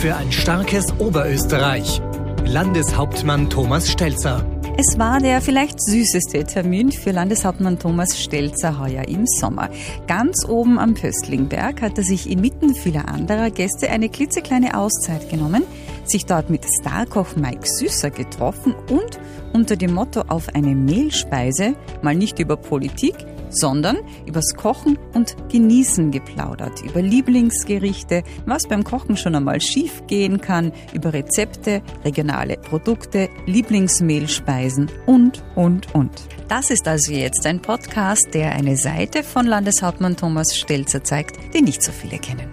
für 0.00 0.14
ein 0.14 0.30
starkes 0.30 0.86
Oberösterreich. 1.00 2.00
Landeshauptmann 2.44 3.50
Thomas 3.50 3.90
Stelzer. 3.90 4.46
Es 4.76 4.96
war 4.96 5.18
der 5.18 5.40
vielleicht 5.40 5.82
süßeste 5.82 6.44
Termin 6.44 6.92
für 6.92 7.10
Landeshauptmann 7.10 7.80
Thomas 7.80 8.16
Stelzer 8.16 8.78
heuer 8.78 9.08
im 9.08 9.26
Sommer. 9.26 9.70
Ganz 10.06 10.46
oben 10.48 10.78
am 10.78 10.94
Pöstlingberg 10.94 11.82
hat 11.82 11.98
er 11.98 12.04
sich 12.04 12.30
inmitten 12.30 12.76
vieler 12.76 13.08
anderer 13.08 13.50
Gäste 13.50 13.90
eine 13.90 14.08
klitzekleine 14.08 14.78
Auszeit 14.78 15.28
genommen, 15.30 15.64
sich 16.10 16.26
dort 16.26 16.50
mit 16.50 16.64
Starkoch 16.80 17.36
Mike 17.36 17.66
Süßer 17.66 18.10
getroffen 18.10 18.74
und 18.90 19.18
unter 19.52 19.76
dem 19.76 19.94
Motto 19.94 20.22
auf 20.28 20.54
eine 20.54 20.74
Mehlspeise 20.74 21.74
mal 22.02 22.14
nicht 22.14 22.38
über 22.38 22.56
Politik, 22.56 23.14
sondern 23.50 23.98
übers 24.26 24.54
Kochen 24.56 24.98
und 25.14 25.36
Genießen 25.50 26.10
geplaudert, 26.10 26.82
über 26.82 27.02
Lieblingsgerichte, 27.02 28.22
was 28.46 28.68
beim 28.68 28.84
Kochen 28.84 29.16
schon 29.16 29.34
einmal 29.34 29.60
schief 29.60 30.02
gehen 30.06 30.40
kann, 30.40 30.72
über 30.92 31.12
Rezepte, 31.12 31.82
regionale 32.04 32.56
Produkte, 32.56 33.28
Lieblingsmehlspeisen 33.46 34.90
und, 35.06 35.42
und, 35.54 35.94
und. 35.94 36.12
Das 36.48 36.70
ist 36.70 36.86
also 36.88 37.12
jetzt 37.12 37.46
ein 37.46 37.60
Podcast, 37.60 38.28
der 38.32 38.52
eine 38.52 38.76
Seite 38.76 39.22
von 39.22 39.46
Landeshauptmann 39.46 40.16
Thomas 40.16 40.56
Stelzer 40.56 41.04
zeigt, 41.04 41.36
die 41.54 41.62
nicht 41.62 41.82
so 41.82 41.92
viele 41.92 42.18
kennen. 42.18 42.48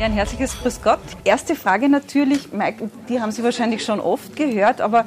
Ja, 0.00 0.06
ein 0.06 0.14
herzliches 0.14 0.58
Grüß 0.62 0.80
Gott. 0.80 0.98
Erste 1.24 1.54
Frage 1.54 1.90
natürlich, 1.90 2.54
Mike, 2.54 2.88
die 3.10 3.20
haben 3.20 3.32
Sie 3.32 3.44
wahrscheinlich 3.44 3.84
schon 3.84 4.00
oft 4.00 4.34
gehört, 4.34 4.80
aber 4.80 5.04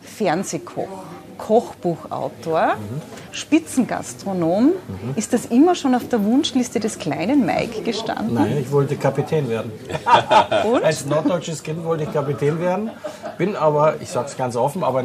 Fernsehkoch. 0.00 0.88
Kochbuchautor, 1.36 2.76
mhm. 2.76 3.02
Spitzengastronom. 3.32 4.64
Mhm. 4.64 4.72
Ist 5.16 5.34
das 5.34 5.44
immer 5.44 5.74
schon 5.74 5.94
auf 5.94 6.08
der 6.08 6.24
Wunschliste 6.24 6.80
des 6.80 6.98
kleinen 6.98 7.44
Mike 7.44 7.82
gestanden? 7.82 8.32
Nein, 8.32 8.56
ich 8.58 8.72
wollte 8.72 8.96
Kapitän 8.96 9.46
werden. 9.46 9.72
Als 10.82 11.04
norddeutsches 11.04 11.62
Kind 11.62 11.84
wollte 11.84 12.04
ich 12.04 12.12
Kapitän 12.12 12.58
werden, 12.60 12.90
bin 13.36 13.56
aber, 13.56 13.96
ich 14.00 14.08
sage 14.08 14.28
es 14.28 14.38
ganz 14.38 14.56
offen, 14.56 14.82
aber 14.82 15.04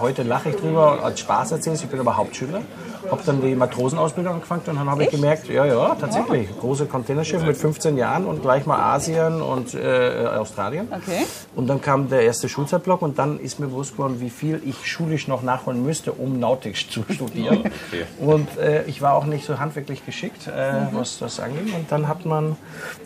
heute 0.00 0.22
lache 0.22 0.50
ich 0.50 0.56
drüber, 0.56 1.02
als 1.02 1.20
Spaß 1.20 1.52
erzähle 1.52 1.76
ich 1.76 1.86
bin 1.86 2.00
aber 2.00 2.16
Hauptschüler 2.16 2.62
habe 3.10 3.22
dann 3.24 3.40
die 3.40 3.54
Matrosenausbildung 3.54 4.34
angefangen 4.34 4.62
und 4.66 4.76
dann 4.76 4.90
habe 4.90 5.04
ich 5.04 5.10
gemerkt, 5.10 5.48
ja, 5.48 5.64
ja, 5.64 5.94
tatsächlich, 5.94 6.48
große 6.60 6.86
Containerschiff 6.86 7.42
mit 7.42 7.56
15 7.56 7.96
Jahren 7.96 8.24
und 8.24 8.42
gleich 8.42 8.66
mal 8.66 8.78
Asien 8.78 9.42
und 9.42 9.74
äh, 9.74 10.26
Australien. 10.38 10.88
Okay. 10.90 11.26
Und 11.54 11.66
dann 11.66 11.80
kam 11.80 12.08
der 12.08 12.22
erste 12.22 12.48
Schulzeitblock 12.48 13.02
und 13.02 13.18
dann 13.18 13.38
ist 13.38 13.58
mir 13.58 13.66
bewusst 13.66 13.92
geworden, 13.92 14.20
wie 14.20 14.30
viel 14.30 14.62
ich 14.64 14.86
schulisch 14.86 15.28
noch 15.28 15.42
nachholen 15.42 15.84
müsste, 15.84 16.12
um 16.12 16.38
Nautik 16.38 16.76
zu 16.76 17.04
studieren. 17.08 17.64
Okay. 17.92 18.04
Und 18.18 18.58
äh, 18.58 18.84
ich 18.84 19.02
war 19.02 19.14
auch 19.14 19.24
nicht 19.24 19.44
so 19.44 19.58
handwerklich 19.58 20.06
geschickt, 20.06 20.46
äh, 20.46 20.72
was 20.92 21.18
das 21.18 21.40
angeht. 21.40 21.74
Und 21.74 21.90
dann 21.90 22.08
hat 22.08 22.24
man 22.24 22.56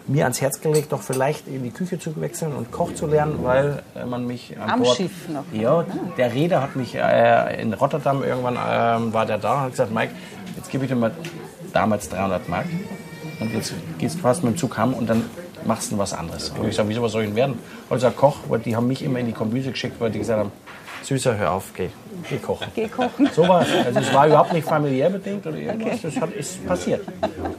mir 0.06 0.25
ans 0.25 0.41
Herz 0.41 0.61
gelegt, 0.61 0.93
doch 0.93 1.03
vielleicht 1.03 1.48
in 1.48 1.62
die 1.62 1.71
Küche 1.71 1.98
zu 1.98 2.21
wechseln 2.21 2.53
und 2.55 2.71
Koch 2.71 2.95
zu 2.95 3.06
lernen, 3.06 3.41
weil 3.43 3.83
äh, 3.95 4.05
man 4.05 4.27
mich 4.27 4.56
an 4.59 4.71
Am 4.71 4.83
Bord, 4.83 4.97
Schiff 4.97 5.28
noch. 5.28 5.45
Ja, 5.53 5.84
der 6.17 6.34
Reeder 6.34 6.62
hat 6.62 6.76
mich 6.77 6.95
äh, 6.95 7.61
in 7.61 7.73
Rotterdam 7.75 8.23
irgendwann 8.23 8.57
ähm, 8.57 9.13
war 9.13 9.27
der 9.27 9.39
da 9.39 9.55
und 9.55 9.61
hat 9.61 9.71
gesagt, 9.73 9.93
Mike, 9.93 10.13
jetzt 10.57 10.71
gebe 10.71 10.85
ich 10.85 10.91
dir 10.91 10.97
mal 10.97 11.13
damals 11.73 12.09
300 12.09 12.49
Mark 12.49 12.67
und 13.41 13.53
jetzt 13.53 13.75
gehst 13.99 14.17
du 14.17 14.21
fast 14.21 14.45
mit 14.45 14.55
dem 14.55 14.57
Zug 14.59 14.77
heim 14.79 14.95
und 14.95 15.09
dann 15.09 15.25
machst 15.65 15.93
du 15.93 15.99
was 15.99 16.13
anderes. 16.13 16.51
Und 16.51 16.69
ich 16.69 16.77
sage, 16.77 16.89
wieso, 16.89 17.03
was 17.03 17.13
soll 17.13 17.23
ich 17.23 17.29
denn 17.29 17.37
werden? 17.37 17.59
Und 17.89 17.97
ich 17.97 18.03
sage, 18.03 18.15
Koch, 18.15 18.39
weil 18.49 18.61
die 18.61 18.77
haben 18.77 18.87
mich 18.87 19.03
immer 19.03 19.19
in 19.19 19.27
die 19.27 19.33
Kombüse 19.33 19.71
geschickt, 19.73 20.01
weil 20.01 20.11
die 20.11 20.19
gesagt 20.19 20.39
haben, 20.39 20.53
Süßer, 21.07 21.37
hör 21.37 21.53
auf, 21.53 21.73
geh, 21.73 21.91
geh 22.29 22.39
kochen. 22.39 22.67
Geh 22.75 22.89
kochen. 22.89 23.31
So 23.33 23.47
war 23.47 23.62
es. 23.62 23.87
Also 23.87 24.01
es 24.01 24.12
war 24.12 24.27
überhaupt 24.27 24.53
nicht 24.53 24.67
familiär 24.67 25.09
bedingt 25.09 25.47
oder 25.47 25.57
irgendwas. 25.57 25.99
Okay. 25.99 26.01
Das 26.03 26.21
hat, 26.21 26.33
ist 26.33 26.67
passiert. 26.67 27.07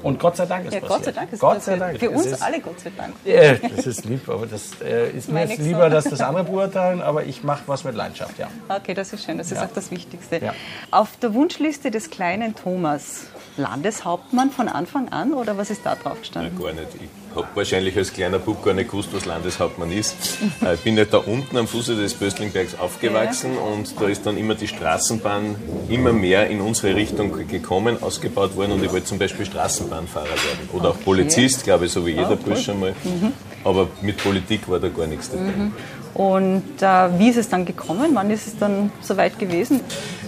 Und 0.04 0.20
Gott 0.20 0.36
sei 0.36 0.46
Dank 0.46 0.66
ist 0.66 0.74
ja, 0.74 0.82
passiert. 0.82 0.98
Gott 0.98 1.06
sei 1.06 1.12
Dank 1.14 1.32
ist 1.32 1.40
Gott 1.40 1.62
sei 1.64 1.78
Dank. 1.78 1.98
Für 1.98 2.10
uns 2.10 2.26
ist, 2.26 2.42
alle 2.42 2.60
Gott 2.60 2.78
sei 2.82 2.92
Dank. 2.98 3.14
Ja, 3.24 3.54
das 3.54 3.88
ist 3.88 4.04
lieb, 4.04 4.28
aber 4.28 4.48
das 4.48 4.82
äh, 4.82 5.12
ist 5.12 5.32
mir 5.32 5.46
jetzt 5.46 5.60
lieber, 5.60 5.90
dass 5.90 6.04
das 6.04 6.20
andere 6.20 6.44
beurteilen, 6.44 7.02
aber 7.02 7.24
ich 7.24 7.44
mache 7.44 7.64
was 7.68 7.86
mit 7.86 7.96
Leidenschaft, 7.96 8.38
ja. 8.38 8.50
Okay, 8.68 8.94
das 8.94 9.14
ist 9.14 9.24
schön. 9.24 9.38
Das 9.38 9.50
ist 9.50 9.60
ja. 9.60 9.66
auch 9.66 9.74
das 9.74 9.92
Wichtigste. 9.92 10.44
Ja. 10.44 10.54
Auf 10.92 11.16
der 11.16 11.34
Wunschliste 11.34 11.90
des 11.90 12.10
kleinen 12.10 12.54
Thomas 12.54 13.28
Landeshauptmann 13.58 14.52
von 14.52 14.68
Anfang 14.68 15.10
an 15.10 15.34
oder 15.34 15.58
was 15.58 15.70
ist 15.70 15.82
da 15.86 15.96
drauf 15.96 16.20
gestanden? 16.20 16.54
Nein, 16.54 16.64
gar 16.64 16.74
nicht. 16.74 16.96
Ich 16.96 17.36
habe 17.36 17.48
wahrscheinlich 17.56 17.98
als 17.98 18.14
kleiner 18.14 18.40
Bub 18.40 18.64
gar 18.64 18.74
nicht 18.74 18.90
gewusst, 18.90 19.10
was 19.12 19.26
Landeshauptmann 19.26 19.92
ist. 19.92 20.16
Äh, 20.64 20.74
ich 20.74 20.80
bin 20.82 20.98
ja 20.98 21.06
da 21.06 21.18
unten 21.18 21.56
am 21.58 21.68
Fuße 21.68 21.96
des 21.96 22.16
Böstlingbergs 22.16 22.80
aufgewachsen 22.80 23.54
ja. 23.54 23.62
und 23.62 24.00
da 24.00 24.08
ist 24.08 24.26
dann 24.26 24.38
immer 24.38 24.56
die 24.56 24.68
Straßenbahn 24.68 25.56
immer 25.88 26.14
mehr 26.14 26.48
in 26.48 26.62
unsere 26.62 26.96
Richtung 26.96 27.32
gekommen, 27.48 28.02
ausgebaut 28.02 28.56
worden 28.56 28.72
und 28.72 28.84
ich 28.84 28.92
wollte 28.92 29.06
zum 29.06 29.20
Beispiel 29.20 29.46
Straßenbahnfahrer 29.46 30.26
werden 30.26 30.70
oder 30.74 30.90
okay. 30.90 30.98
auch 31.00 31.04
Polizist, 31.04 31.64
glaube 31.64 31.86
ich, 31.86 31.92
so 31.92 32.06
wie 32.06 32.12
jeder 32.12 32.32
oh, 32.32 32.36
Bursche 32.38 32.74
mal. 32.74 32.96
Mhm. 33.04 33.34
Aber 33.64 33.88
mit 34.02 34.18
Politik 34.18 34.68
war 34.68 34.80
da 34.80 34.88
gar 34.88 35.06
nichts 35.06 35.30
dabei. 35.30 35.44
Mhm. 35.44 35.74
Und 36.18 36.82
äh, 36.82 37.20
wie 37.20 37.30
ist 37.30 37.38
es 37.38 37.48
dann 37.48 37.64
gekommen? 37.64 38.10
Wann 38.16 38.32
ist 38.32 38.48
es 38.48 38.58
dann 38.58 38.92
soweit 39.02 39.38
gewesen? 39.38 39.82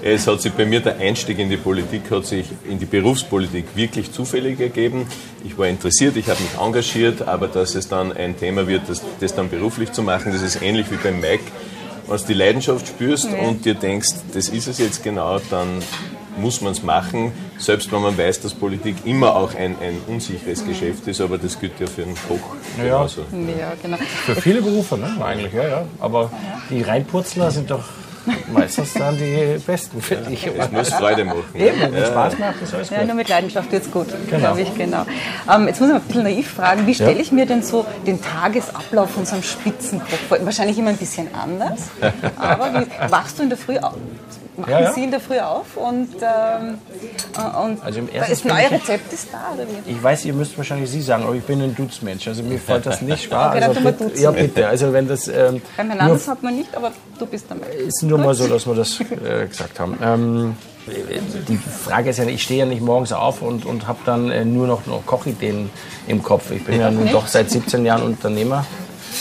Es 0.03 0.27
hat 0.27 0.39
sich 0.39 0.53
bei 0.53 0.63
mir 0.63 0.81
der 0.81 0.97
Einstieg 0.99 1.39
in 1.39 1.49
die 1.49 1.57
Politik, 1.57 2.11
hat 2.11 2.27
sich 2.27 2.45
in 2.69 2.77
die 2.77 2.85
Berufspolitik 2.85 3.65
wirklich 3.73 4.11
zufällig 4.11 4.59
ergeben. 4.59 5.07
Ich 5.43 5.57
war 5.57 5.65
interessiert, 5.65 6.15
ich 6.15 6.29
habe 6.29 6.39
mich 6.43 6.61
engagiert, 6.61 7.27
aber 7.27 7.47
dass 7.47 7.73
es 7.73 7.87
dann 7.87 8.15
ein 8.15 8.37
Thema 8.37 8.67
wird, 8.67 8.83
das, 8.87 9.01
das 9.19 9.33
dann 9.33 9.49
beruflich 9.49 9.91
zu 9.91 10.03
machen, 10.03 10.31
das 10.31 10.43
ist 10.43 10.61
ähnlich 10.61 10.91
wie 10.91 10.97
beim 10.97 11.21
Mike. 11.21 11.45
Wenn 12.07 12.17
du 12.17 12.23
die 12.23 12.33
Leidenschaft 12.35 12.87
spürst 12.87 13.25
ja. 13.25 13.47
und 13.47 13.65
dir 13.65 13.73
denkst, 13.73 14.09
das 14.31 14.49
ist 14.49 14.67
es 14.67 14.77
jetzt 14.77 15.03
genau, 15.03 15.39
dann 15.49 15.81
muss 16.41 16.61
man 16.61 16.71
es 16.73 16.83
machen, 16.83 17.31
selbst 17.57 17.91
wenn 17.91 18.01
man 18.01 18.17
weiß, 18.17 18.41
dass 18.41 18.53
Politik 18.53 18.95
immer 19.05 19.35
auch 19.35 19.55
ein, 19.55 19.75
ein 19.81 19.97
unsicheres 20.07 20.63
mhm. 20.63 20.69
Geschäft 20.69 21.07
ist, 21.07 21.21
aber 21.21 21.37
das 21.37 21.59
gilt 21.59 21.79
ja 21.79 21.87
für 21.87 22.03
einen 22.03 22.15
Koch 22.15 22.55
ja. 22.77 22.83
genauso. 22.83 23.21
Ja, 23.57 23.73
genau. 23.81 23.97
Für 23.97 24.35
viele 24.35 24.61
Berufe, 24.61 24.97
ne? 24.97 25.09
eigentlich, 25.23 25.53
ja, 25.53 25.67
ja. 25.67 25.81
Aber 25.99 26.31
die 26.69 26.81
Reinpurzler 26.81 27.51
sind 27.51 27.69
doch 27.71 27.83
meistens 28.51 28.93
dann 28.93 29.17
die 29.17 29.57
besten, 29.65 30.01
finde 30.01 30.31
ich. 30.31 30.45
Es 30.45 30.71
muss 30.71 30.89
Freude 30.93 31.25
machen. 31.25 31.43
Eben, 31.53 31.79
wenn 31.79 31.93
ja. 31.93 32.05
Spaß 32.07 32.37
macht, 32.37 32.61
ist 32.61 32.73
alles 32.73 32.89
gut. 32.89 32.97
Ja, 32.97 33.05
nur 33.05 33.15
mit 33.15 33.29
Leidenschaft 33.29 33.71
wird 33.71 33.83
es 33.83 33.91
gut, 33.91 34.07
genau. 34.27 34.39
glaube 34.39 34.61
ich, 34.61 34.75
genau. 34.75 35.05
Ähm, 35.51 35.67
jetzt 35.67 35.79
muss 35.79 35.89
ich 35.89 35.93
mal 35.93 36.01
ein 36.01 36.07
bisschen 36.07 36.23
naiv 36.23 36.51
fragen, 36.51 36.87
wie 36.87 36.95
stelle 36.95 37.21
ich 37.21 37.31
mir 37.31 37.45
denn 37.45 37.63
so 37.63 37.85
den 38.05 38.21
Tagesablauf 38.21 39.11
von 39.11 39.25
so 39.25 39.33
einem 39.33 39.43
Spitzenkoch 39.43 40.17
vor? 40.27 40.37
Wahrscheinlich 40.41 40.77
immer 40.77 40.89
ein 40.89 40.97
bisschen 40.97 41.27
anders, 41.33 41.89
aber 42.37 42.81
wie, 42.81 43.11
wachst 43.11 43.39
du 43.39 43.43
in 43.43 43.49
der 43.49 43.57
Früh 43.57 43.77
auf? 43.77 43.95
Machen 44.59 44.71
ja, 44.71 44.81
ja. 44.81 44.93
Sie 44.93 45.03
in 45.03 45.11
der 45.11 45.19
Früh 45.19 45.39
auf 45.39 45.75
und, 45.75 46.09
ähm, 46.21 46.77
äh, 47.35 47.57
und 47.63 47.83
also 47.83 48.01
das 48.13 48.45
neue 48.45 48.71
Rezept 48.71 49.13
ist 49.13 49.29
da, 49.31 49.53
oder 49.53 49.65
wie? 49.67 49.91
Ich 49.91 50.01
weiß, 50.01 50.25
ihr 50.25 50.33
müsst 50.33 50.57
wahrscheinlich 50.57 50.89
Sie 50.89 51.01
sagen, 51.01 51.23
aber 51.23 51.35
ich 51.35 51.43
bin 51.43 51.61
ein 51.61 51.75
Dutzmensch, 51.75 52.27
also 52.27 52.43
mir 52.43 52.59
fällt 52.59 52.85
das 52.85 53.01
nicht 53.01 53.23
schwer. 53.23 53.53
Okay, 53.55 53.63
also, 53.63 53.81
bitte, 53.81 54.11
ja, 54.19 54.31
bitte. 54.31 54.67
Also 54.67 54.93
wenn 54.93 55.07
das, 55.07 55.27
ähm, 55.27 55.61
Beim 55.77 55.87
Herrn 55.87 55.97
Landers 55.97 56.27
hat 56.27 56.43
man 56.43 56.55
nicht, 56.55 56.75
aber 56.75 56.91
du 57.17 57.25
bist 57.25 57.45
dabei. 57.49 57.67
Ist 57.67 58.03
nur 58.03 58.17
Gut. 58.17 58.27
mal 58.27 58.33
so, 58.33 58.47
dass 58.47 58.67
wir 58.67 58.75
das 58.75 58.99
äh, 58.99 59.47
gesagt 59.47 59.79
haben. 59.79 59.97
Ähm, 60.01 60.55
die 61.47 61.57
Frage 61.57 62.09
ist 62.09 62.17
ja, 62.17 62.25
ich 62.25 62.43
stehe 62.43 62.61
ja 62.61 62.65
nicht 62.65 62.81
morgens 62.81 63.11
auf 63.11 63.41
und, 63.41 63.65
und 63.65 63.87
habe 63.87 63.99
dann 64.05 64.31
äh, 64.31 64.45
nur 64.45 64.67
noch, 64.67 64.85
noch 64.85 65.05
Kochideen 65.05 65.69
im 66.07 66.23
Kopf. 66.23 66.51
Ich 66.51 66.63
bin 66.65 66.79
ja 66.79 66.89
nun 66.89 67.11
doch 67.11 67.27
seit 67.27 67.49
17 67.49 67.85
Jahren 67.85 68.03
Unternehmer. 68.03 68.65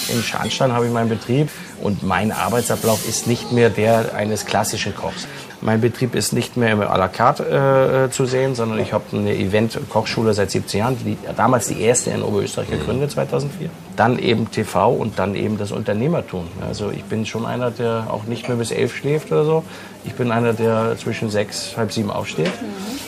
In 0.08 0.22
Scharnstein 0.22 0.72
habe 0.72 0.86
ich 0.86 0.92
meinen 0.92 1.08
Betrieb 1.08 1.48
und 1.82 2.02
mein 2.02 2.32
Arbeitsablauf 2.32 3.06
ist 3.08 3.26
nicht 3.26 3.52
mehr 3.52 3.70
der 3.70 4.14
eines 4.14 4.46
klassischen 4.46 4.94
Kochs. 4.94 5.26
Mein 5.60 5.80
Betrieb 5.80 6.14
ist 6.14 6.32
nicht 6.32 6.56
mehr 6.56 6.76
à 6.78 6.96
la 6.96 7.08
carte 7.08 8.06
äh, 8.06 8.10
zu 8.12 8.26
sehen, 8.26 8.54
sondern 8.54 8.78
ich 8.78 8.92
habe 8.92 9.04
eine 9.12 9.34
Event-Kochschule 9.34 10.32
seit 10.32 10.52
17 10.52 10.78
Jahren, 10.78 10.96
die, 11.04 11.18
damals 11.36 11.66
die 11.66 11.80
erste 11.80 12.10
in 12.10 12.22
Oberösterreich 12.22 12.70
gegründet, 12.70 13.10
2004. 13.10 13.68
Dann 13.96 14.20
eben 14.20 14.48
TV 14.52 14.92
und 14.92 15.18
dann 15.18 15.34
eben 15.34 15.58
das 15.58 15.72
Unternehmertum. 15.72 16.46
Also 16.66 16.90
ich 16.90 17.02
bin 17.04 17.26
schon 17.26 17.44
einer, 17.44 17.72
der 17.72 18.06
auch 18.08 18.24
nicht 18.24 18.46
mehr 18.46 18.56
bis 18.56 18.70
elf 18.70 18.94
schläft 18.96 19.32
oder 19.32 19.44
so. 19.44 19.64
Ich 20.04 20.14
bin 20.14 20.30
einer, 20.30 20.52
der 20.52 20.96
zwischen 20.96 21.28
sechs, 21.28 21.76
halb 21.76 21.92
sieben 21.92 22.12
aufsteht 22.12 22.52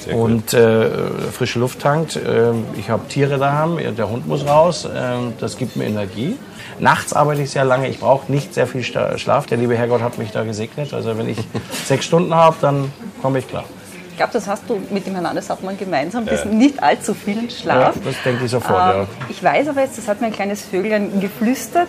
mhm. 0.09 0.15
und 0.17 0.53
äh, 0.53 0.91
frische 1.31 1.61
Luft 1.61 1.79
tankt. 1.79 2.17
Äh, 2.17 2.53
ich 2.77 2.91
habe 2.91 3.07
Tiere 3.07 3.39
daheim, 3.39 3.79
der 3.97 4.11
Hund 4.11 4.27
muss 4.27 4.45
raus. 4.45 4.87
Äh, 4.87 4.91
das 5.39 5.57
gibt 5.57 5.77
mir 5.77 5.85
Energie. 5.85 6.37
Nachts 6.81 7.13
arbeite 7.13 7.43
ich 7.43 7.51
sehr 7.51 7.65
lange. 7.65 7.89
Ich 7.89 8.01
brauche 8.01 8.31
nicht 8.33 8.55
sehr 8.55 8.67
viel 8.67 8.83
Schlaf. 8.83 9.47
Der 9.47 9.59
liebe 9.59 9.77
Herrgott 9.77 10.01
hat 10.01 10.19
mich 10.19 10.31
da 10.31 10.45
gesegnet. 10.45 10.95
Also 10.95 11.17
wenn 11.17 11.29
ich 11.29 11.39
sechs 11.85 12.07
Stunden 12.07 12.35
habe, 12.35 12.57
dann 12.61 12.93
komme 13.21 13.39
ich 13.39 13.49
klar. 13.49 13.65
Ich 14.11 14.17
glaube, 14.17 14.33
das 14.33 14.47
hast 14.49 14.65
du 14.69 14.79
mit 14.91 15.07
dem 15.07 15.15
Herrn 15.15 15.25
Landeshauptmann 15.25 15.79
gemeinsam, 15.79 16.27
ja. 16.27 16.45
nicht 16.45 16.83
allzu 16.83 17.15
viel 17.15 17.51
Schlaf. 17.51 17.97
Ja, 17.97 18.03
das 18.05 18.17
denke 18.23 18.45
ich 18.45 18.51
sofort, 18.51 18.95
ähm, 18.95 19.01
ja. 19.01 19.07
Ich 19.31 19.43
weiß 19.43 19.69
aber 19.69 19.81
jetzt, 19.81 19.97
das 19.97 20.09
hat 20.09 20.21
mir 20.21 20.27
ein 20.27 20.33
kleines 20.35 20.63
Vögelchen 20.63 21.21
geflüstert, 21.21 21.89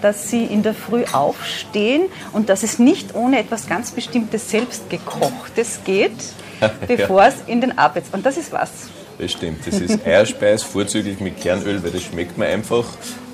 dass 0.00 0.28
Sie 0.28 0.44
in 0.44 0.62
der 0.62 0.74
Früh 0.74 1.04
aufstehen 1.12 2.02
und 2.32 2.48
dass 2.48 2.62
es 2.62 2.78
nicht 2.78 3.16
ohne 3.16 3.40
etwas 3.40 3.68
ganz 3.68 3.90
Bestimmtes 3.90 4.48
Selbstgekochtes 4.50 5.80
geht, 5.84 6.12
bevor 6.86 7.24
es 7.24 7.34
in 7.48 7.60
den 7.60 7.76
Arbeits... 7.76 8.10
Und 8.12 8.24
das 8.26 8.36
ist 8.36 8.52
was? 8.52 8.70
Das 9.18 9.32
stimmt. 9.32 9.66
Das 9.66 9.80
ist 9.80 10.06
Eierspeis, 10.06 10.62
vorzüglich 10.62 11.18
mit 11.18 11.40
Kernöl, 11.40 11.82
weil 11.82 11.90
das 11.90 12.02
schmeckt 12.02 12.38
mir 12.38 12.46
einfach. 12.46 12.84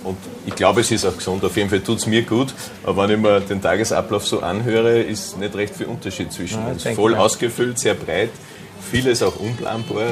Und 0.08 0.16
ich 0.46 0.54
glaube, 0.54 0.80
es 0.80 0.90
ist 0.90 1.04
auch 1.04 1.16
gesund. 1.16 1.44
Auf 1.44 1.54
jeden 1.56 1.68
Fall 1.68 1.80
tut 1.80 1.98
es 1.98 2.06
mir 2.06 2.22
gut. 2.22 2.54
Aber 2.82 3.04
wenn 3.04 3.16
ich 3.16 3.22
mir 3.22 3.40
den 3.40 3.60
Tagesablauf 3.60 4.26
so 4.26 4.40
anhöre, 4.40 5.00
ist 5.00 5.38
nicht 5.38 5.54
recht 5.54 5.76
viel 5.76 5.86
Unterschied 5.86 6.32
zwischen 6.32 6.64
uns. 6.64 6.84
Ja, 6.84 6.92
voll 6.92 7.14
ausgefüllt, 7.14 7.78
sehr 7.78 7.94
breit, 7.94 8.30
vieles 8.90 9.22
auch 9.22 9.36
unplanbar. 9.36 10.06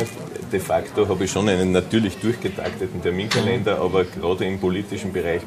de 0.53 0.61
facto 0.61 1.09
habe 1.09 1.25
ich 1.25 1.31
schon 1.31 1.49
einen 1.49 1.73
natürlich 1.73 2.19
durchgetakteten 2.19 3.03
Terminkalender, 3.03 3.81
aber 3.81 4.05
gerade 4.05 4.45
im 4.45 4.61
politischen 4.61 5.13
Bereich 5.13 5.41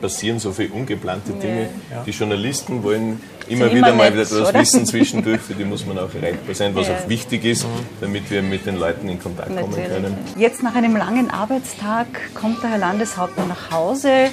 passieren 0.00 0.38
so 0.38 0.52
viele 0.52 0.70
ungeplante 0.70 1.32
Dinge. 1.32 1.68
Ja. 1.90 2.02
Die 2.04 2.10
Journalisten 2.10 2.82
wollen 2.82 3.20
immer 3.48 3.72
wieder 3.72 3.92
mal 3.94 4.06
etwas 4.06 4.52
wissen 4.54 4.86
zwischendurch, 4.86 5.40
für 5.46 5.54
die 5.54 5.64
muss 5.64 5.86
man 5.86 5.98
auch 5.98 6.12
erreichbar 6.14 6.54
sein, 6.54 6.74
was 6.74 6.88
ja. 6.88 6.96
auch 6.96 7.08
wichtig 7.08 7.44
ist, 7.44 7.64
mhm. 7.64 7.68
damit 8.00 8.30
wir 8.30 8.42
mit 8.42 8.66
den 8.66 8.76
Leuten 8.76 9.08
in 9.08 9.20
Kontakt 9.20 9.50
Natürlich. 9.50 9.88
kommen 9.88 10.02
können. 10.02 10.18
Jetzt 10.36 10.62
nach 10.62 10.74
einem 10.74 10.96
langen 10.96 11.30
Arbeitstag 11.30 12.06
kommt 12.34 12.62
der 12.62 12.70
Herr 12.70 12.78
Landeshauptmann 12.78 13.48
nach 13.48 13.70
Hause. 13.70 14.30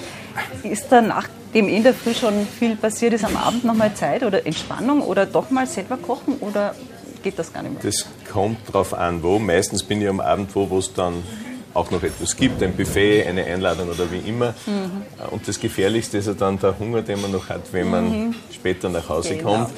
Ist 0.63 0.87
da 0.89 1.01
nach 1.01 1.27
dem 1.53 1.67
in 1.67 1.83
der 1.83 1.93
Früh 1.93 2.13
schon 2.13 2.47
viel 2.47 2.75
passiert 2.75 3.13
ist, 3.13 3.23
am 3.23 3.37
Abend 3.37 3.63
nochmal 3.63 3.93
Zeit 3.93 4.23
oder 4.23 4.45
Entspannung 4.45 5.01
oder 5.01 5.25
doch 5.25 5.51
mal 5.51 5.67
selber 5.67 5.97
kochen 5.97 6.37
oder 6.39 6.73
geht 7.21 7.37
das 7.37 7.53
gar 7.53 7.61
nicht 7.63 7.73
mehr? 7.73 7.83
Das 7.83 8.07
kommt 8.31 8.57
drauf 8.71 8.93
an, 8.93 9.21
wo. 9.21 9.39
Meistens 9.39 9.83
bin 9.83 10.01
ich 10.01 10.07
am 10.07 10.19
Abend 10.19 10.55
wo, 10.55 10.69
wo 10.69 10.79
es 10.79 10.93
dann 10.93 11.23
auch 11.73 11.91
noch 11.91 12.03
etwas 12.03 12.35
gibt, 12.35 12.61
ein 12.61 12.75
Buffet, 12.75 13.25
eine 13.25 13.43
Einladung 13.45 13.89
oder 13.89 14.11
wie 14.11 14.27
immer. 14.29 14.53
Mhm. 14.65 15.31
Und 15.31 15.47
das 15.47 15.59
Gefährlichste 15.59 16.17
ist 16.17 16.27
ja 16.27 16.33
dann 16.33 16.59
der 16.59 16.77
Hunger, 16.77 17.01
den 17.01 17.21
man 17.21 17.31
noch 17.31 17.49
hat, 17.49 17.71
wenn 17.71 17.89
man 17.89 18.09
mhm. 18.09 18.35
später 18.53 18.89
nach 18.89 19.09
Hause 19.09 19.37
genau. 19.37 19.55
kommt. 19.55 19.69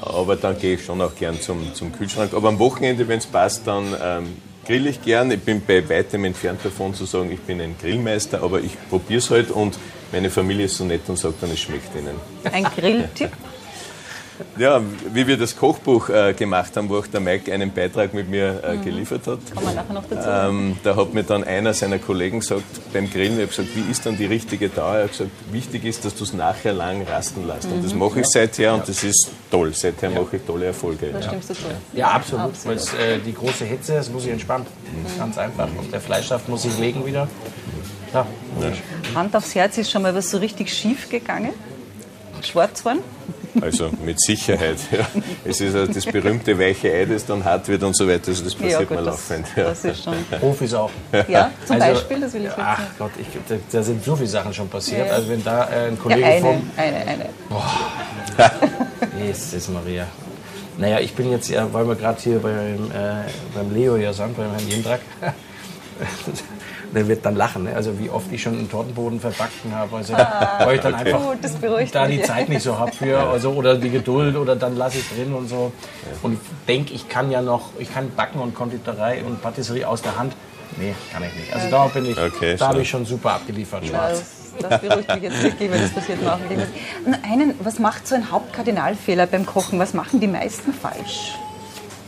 Aber 0.00 0.36
dann 0.36 0.58
gehe 0.58 0.74
ich 0.74 0.84
schon 0.84 1.00
auch 1.00 1.14
gern 1.14 1.40
zum, 1.40 1.74
zum 1.74 1.92
Kühlschrank. 1.92 2.32
Aber 2.34 2.48
am 2.48 2.58
Wochenende, 2.58 3.06
wenn 3.06 3.18
es 3.18 3.26
passt, 3.26 3.66
dann 3.66 3.84
ähm, 4.02 4.36
grill 4.66 4.86
ich 4.86 5.02
gern. 5.02 5.30
Ich 5.30 5.40
bin 5.40 5.62
bei 5.64 5.88
weitem 5.88 6.24
entfernt 6.24 6.60
davon 6.64 6.94
zu 6.94 7.04
sagen, 7.04 7.30
ich 7.30 7.40
bin 7.40 7.60
ein 7.60 7.76
Grillmeister, 7.80 8.42
aber 8.42 8.60
ich 8.60 8.76
probiere 8.88 9.18
es 9.18 9.30
halt 9.30 9.50
und 9.50 9.78
meine 10.10 10.30
Familie 10.30 10.66
ist 10.66 10.76
so 10.76 10.84
nett 10.84 11.08
und 11.08 11.18
sagt 11.18 11.42
dann, 11.42 11.50
es 11.50 11.60
schmeckt 11.60 11.94
ihnen. 11.96 12.16
Ein 12.52 12.64
Grilltipp? 12.64 13.30
Ja, 14.58 14.80
wie 15.12 15.26
wir 15.26 15.36
das 15.36 15.56
Kochbuch 15.56 16.08
äh, 16.08 16.34
gemacht 16.34 16.76
haben, 16.76 16.88
wo 16.88 16.98
auch 16.98 17.06
der 17.06 17.20
Mike 17.20 17.52
einen 17.52 17.72
Beitrag 17.72 18.14
mit 18.14 18.28
mir 18.28 18.62
äh, 18.62 18.74
mhm. 18.74 18.84
geliefert 18.84 19.26
hat. 19.26 19.38
Kommen 19.54 19.66
wir 19.66 19.74
nachher 19.74 19.92
noch 19.92 20.04
dazu. 20.08 20.28
Ähm, 20.28 20.76
da 20.82 20.96
hat 20.96 21.14
mir 21.14 21.24
dann 21.24 21.44
einer 21.44 21.74
seiner 21.74 21.98
Kollegen 21.98 22.40
gesagt, 22.40 22.64
beim 22.92 23.10
Grillen, 23.10 23.34
ich 23.34 23.40
habe 23.40 23.46
gesagt, 23.48 23.68
wie 23.74 23.90
ist 23.90 24.06
dann 24.06 24.16
die 24.16 24.26
richtige 24.26 24.68
Dauer? 24.68 24.96
Er 24.96 25.04
hat 25.04 25.12
gesagt, 25.12 25.30
wichtig 25.50 25.84
ist, 25.84 26.04
dass 26.04 26.14
du 26.14 26.24
es 26.24 26.32
nachher 26.32 26.72
lang 26.72 27.02
rasten 27.02 27.46
lässt. 27.46 27.66
Und 27.66 27.84
das 27.84 27.92
mhm. 27.92 28.00
mache 28.00 28.20
ich 28.20 28.26
seither 28.26 28.66
ja. 28.66 28.74
und 28.74 28.88
das 28.88 29.02
ist 29.04 29.30
toll. 29.50 29.72
Seither 29.74 30.10
ja. 30.10 30.20
mache 30.20 30.36
ich 30.36 30.42
tolle 30.42 30.66
Erfolge. 30.66 31.10
Das 31.12 31.26
stimmst 31.26 31.50
du 31.50 31.54
zu. 31.54 31.62
Ja, 31.92 32.08
absolut. 32.08 32.46
absolut. 32.46 32.94
Weil 32.94 33.16
äh, 33.16 33.18
die 33.18 33.34
große 33.34 33.64
Hitze, 33.64 33.94
das 33.94 34.10
muss 34.10 34.24
ich 34.24 34.30
entspannt. 34.30 34.66
Mhm. 34.66 35.18
Ganz 35.18 35.38
einfach. 35.38 35.68
Und 35.78 35.92
der 35.92 36.00
Fleischsaft 36.00 36.48
muss 36.48 36.62
sich 36.62 36.78
legen 36.78 37.04
wieder. 37.06 37.28
Ja. 38.12 38.26
Hand 39.14 39.34
aufs 39.34 39.54
Herz, 39.54 39.78
ist 39.78 39.90
schon 39.90 40.02
mal 40.02 40.14
was 40.14 40.30
so 40.30 40.38
richtig 40.38 40.72
schief 40.72 41.08
gegangen? 41.08 41.52
Schwarzwein? 42.42 42.98
Also 43.60 43.90
mit 44.04 44.20
Sicherheit. 44.20 44.78
Ja. 44.90 45.06
Es 45.44 45.60
ist 45.60 45.74
ja 45.74 45.86
das 45.86 46.04
berühmte 46.06 46.58
weiche 46.58 46.92
Ei, 46.92 47.04
das 47.04 47.26
dann 47.26 47.44
hart 47.44 47.68
wird 47.68 47.82
und 47.82 47.96
so 47.96 48.08
weiter. 48.08 48.28
Also 48.28 48.44
das 48.44 48.54
passiert 48.54 48.72
ja, 48.72 48.86
gut, 48.86 48.96
mal 48.96 49.04
laufend. 49.04 49.46
Ja. 49.56 49.64
Das 49.64 49.84
ist 49.84 50.04
schon. 50.04 50.14
Profis 50.40 50.74
auch. 50.74 50.90
Ja, 51.28 51.50
zum 51.66 51.80
also, 51.80 51.94
Beispiel, 51.94 52.20
das 52.20 52.32
will 52.32 52.44
ich 52.44 52.50
Ach 52.56 52.78
wissen. 52.78 52.90
Gott, 52.98 53.10
ich, 53.18 53.26
da, 53.48 53.54
da, 53.70 53.82
sind 53.82 54.04
so 54.04 54.16
viele 54.16 54.28
Sachen 54.28 54.54
schon 54.54 54.68
passiert. 54.68 55.10
Also 55.10 55.28
wenn 55.28 55.44
da 55.44 55.68
äh, 55.68 55.88
ein 55.88 55.98
Kollege 55.98 56.24
eine, 56.24 56.40
vom... 56.40 56.70
Eine, 56.76 56.96
eine. 56.96 57.28
Boah. 57.48 57.72
Jesus 59.22 59.68
Maria. 59.68 60.06
Naja, 60.78 61.00
ich 61.00 61.14
bin 61.14 61.30
jetzt 61.30 61.48
ja, 61.48 61.70
weil 61.72 61.86
wir 61.86 61.96
gerade 61.96 62.20
hier 62.20 62.38
beim, 62.38 62.90
äh, 62.90 63.24
beim 63.54 63.74
Leo 63.74 63.96
ja 63.96 64.12
sind, 64.12 64.36
beim 64.36 64.50
Herrn 64.50 64.68
Jindrak. 64.68 65.00
der 66.94 67.08
wird 67.08 67.24
dann 67.24 67.36
lachen. 67.36 67.64
Ne? 67.64 67.74
Also 67.74 67.98
wie 67.98 68.10
oft 68.10 68.30
ich 68.32 68.42
schon 68.42 68.54
einen 68.54 68.70
Tortenboden 68.70 69.20
verbacken 69.20 69.74
habe. 69.74 69.96
Also, 69.96 70.14
ah, 70.14 70.60
weil 70.64 70.76
ich 70.76 70.80
dann 70.82 70.94
okay. 70.94 71.14
einfach 71.14 71.22
Gut, 71.22 71.94
da 71.94 72.06
die 72.06 72.22
Zeit 72.22 72.48
nicht 72.48 72.62
so 72.62 72.78
habe 72.78 72.92
für 72.92 73.18
also, 73.18 73.50
oder 73.52 73.76
die 73.76 73.90
Geduld 73.90 74.36
oder 74.36 74.56
dann 74.56 74.76
lasse 74.76 74.98
ich 74.98 75.08
drin 75.08 75.32
und 75.34 75.48
so. 75.48 75.72
Und 76.22 76.38
denke, 76.68 76.92
ich 76.94 77.08
kann 77.08 77.30
ja 77.30 77.42
noch, 77.42 77.70
ich 77.78 77.92
kann 77.92 78.10
backen 78.14 78.40
und 78.40 78.54
Konditorei 78.54 79.22
und 79.24 79.42
Patisserie 79.42 79.86
aus 79.86 80.02
der 80.02 80.18
Hand. 80.18 80.34
Nee, 80.78 80.94
kann 81.12 81.22
ich 81.22 81.34
nicht. 81.34 81.54
Also 81.54 81.70
da 81.70 81.86
bin 81.86 82.06
ich, 82.06 82.18
okay, 82.18 82.56
da 82.56 82.68
habe 82.68 82.80
ich 82.80 82.88
schon 82.88 83.04
super 83.04 83.32
abgeliefert, 83.34 83.86
schwarz. 83.86 84.22
Das, 84.60 84.80
beruhigt 84.80 85.14
mich 85.14 85.22
jetzt 85.22 85.42
wirklich, 85.42 85.70
weil 85.70 85.80
das 85.80 85.90
passiert 85.90 86.18
auch 86.26 86.38
Einen, 87.22 87.54
was 87.60 87.78
macht 87.78 88.06
so 88.06 88.14
ein 88.14 88.30
Hauptkardinalfehler 88.30 89.26
beim 89.26 89.46
Kochen? 89.46 89.78
Was 89.78 89.94
machen 89.94 90.20
die 90.20 90.26
meisten 90.26 90.74
falsch? 90.74 91.34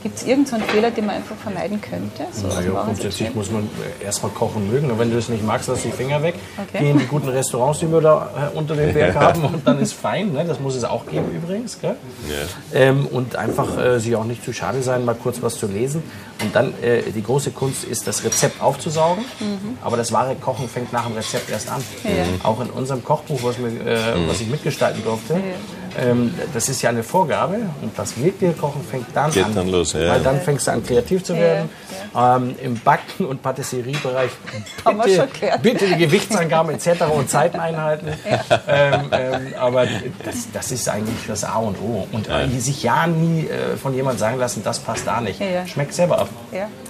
Gibt 0.05 0.19
es 0.19 0.27
irgendeinen 0.27 0.61
so 0.61 0.69
Fehler, 0.69 0.91
den 0.91 1.07
man 1.07 1.17
einfach 1.17 1.35
vermeiden 1.35 1.81
könnte? 1.81 2.27
So 2.31 2.47
naja, 2.47 2.83
grundsätzlich 2.85 3.35
muss 3.35 3.51
man 3.51 3.67
erstmal 4.05 4.31
kochen 4.33 4.71
mögen. 4.71 4.91
Und 4.91 4.99
wenn 4.99 5.11
du 5.11 5.17
es 5.17 5.31
nicht 5.31 5.43
magst, 5.43 5.67
lass 5.67 5.81
die 5.81 5.93
Finger 5.93 6.23
weg. 6.23 6.35
Okay. 6.59 6.79
Geh 6.81 6.91
in 6.91 6.99
die 6.99 7.07
guten 7.07 7.31
Restaurants, 7.31 7.79
die 7.79 7.91
wir 7.91 8.03
da 8.03 8.51
äh, 8.53 8.59
unter 8.59 8.77
dem 8.77 8.93
Berg 8.93 9.15
haben 9.19 9.43
und 9.47 9.67
dann 9.67 9.79
ist 9.79 9.95
fein. 9.95 10.35
Ne? 10.35 10.45
Das 10.45 10.61
muss 10.61 10.77
es 10.77 10.85
auch 10.85 11.07
geben 11.07 11.31
übrigens. 11.35 11.81
Gell? 11.81 11.97
Ja. 12.29 12.79
Ähm, 12.79 13.07
und 13.07 13.37
einfach 13.37 13.79
äh, 13.79 13.99
sich 13.99 14.15
auch 14.15 14.25
nicht 14.25 14.45
zu 14.45 14.53
schade 14.53 14.83
sein, 14.83 15.07
mal 15.07 15.15
kurz 15.15 15.41
was 15.41 15.57
zu 15.57 15.69
lesen. 15.69 16.03
Und 16.43 16.55
dann 16.55 16.75
äh, 16.83 17.01
die 17.11 17.23
große 17.23 17.53
Kunst 17.53 17.85
ist, 17.85 18.07
das 18.07 18.25
Rezept 18.25 18.61
aufzusaugen. 18.61 19.25
Mhm. 19.41 19.79
Aber 19.83 19.97
das 19.97 20.13
wahre 20.13 20.37
Kochen 20.37 20.69
fängt 20.69 20.93
nach 20.93 21.07
dem 21.07 21.17
Rezept 21.17 21.49
erst 21.49 21.71
an. 21.71 21.83
Ja. 22.03 22.11
Auch 22.43 22.61
in 22.61 22.69
unserem 22.69 23.03
Kochbuch, 23.03 23.43
was, 23.43 23.57
mir, 23.57 23.69
äh, 23.69 24.19
mhm. 24.19 24.29
was 24.29 24.39
ich 24.43 24.49
mitgestalten 24.49 25.03
durfte. 25.03 25.33
Ja 25.33 25.41
ähm, 25.99 26.35
das 26.53 26.69
ist 26.69 26.83
ja 26.83 26.91
eine 26.91 27.03
Vorgabe 27.03 27.57
und 27.83 27.99
das 27.99 28.19
wirkliche 28.19 28.53
Kochen 28.53 28.83
fängt 28.85 29.07
dann 29.15 29.31
Geht 29.31 29.45
an. 29.45 29.55
Dann 29.55 29.69
los, 29.69 29.93
ja. 29.93 30.09
Weil 30.09 30.21
dann 30.21 30.41
fängst 30.41 30.67
du 30.67 30.73
an, 30.73 30.85
kreativ 30.85 31.25
zu 31.25 31.35
werden. 31.35 31.69
Ja, 32.15 32.37
ähm, 32.37 32.55
Im 32.63 32.79
Backen- 32.81 33.27
und 33.27 33.43
Patisseriebereich 33.43 34.31
bitte, 35.05 35.29
bitte 35.63 35.87
die 35.87 35.97
Gewichtsangaben 35.97 36.75
etc. 36.75 37.05
und 37.15 37.29
Zeiten 37.29 37.59
einhalten. 37.59 38.09
Ähm, 38.67 39.11
ähm, 39.13 39.55
aber 39.59 39.87
das, 40.25 40.49
das, 40.53 40.73
ist 40.73 40.89
eigentlich 40.89 41.27
das 41.27 41.45
A 41.45 41.57
und 41.57 41.77
O. 41.81 42.07
Und 42.13 42.29
sich 42.59 42.83
ja 42.83 43.07
nie 43.07 43.47
äh, 43.47 43.77
von 43.77 43.95
jemandem 43.95 44.19
sagen 44.19 44.39
lassen, 44.39 44.63
das 44.65 44.79
passt 44.79 45.07
da 45.07 45.21
nicht. 45.21 45.41
Schmeckt 45.67 45.95
selber 45.95 46.21
ab. 46.21 46.29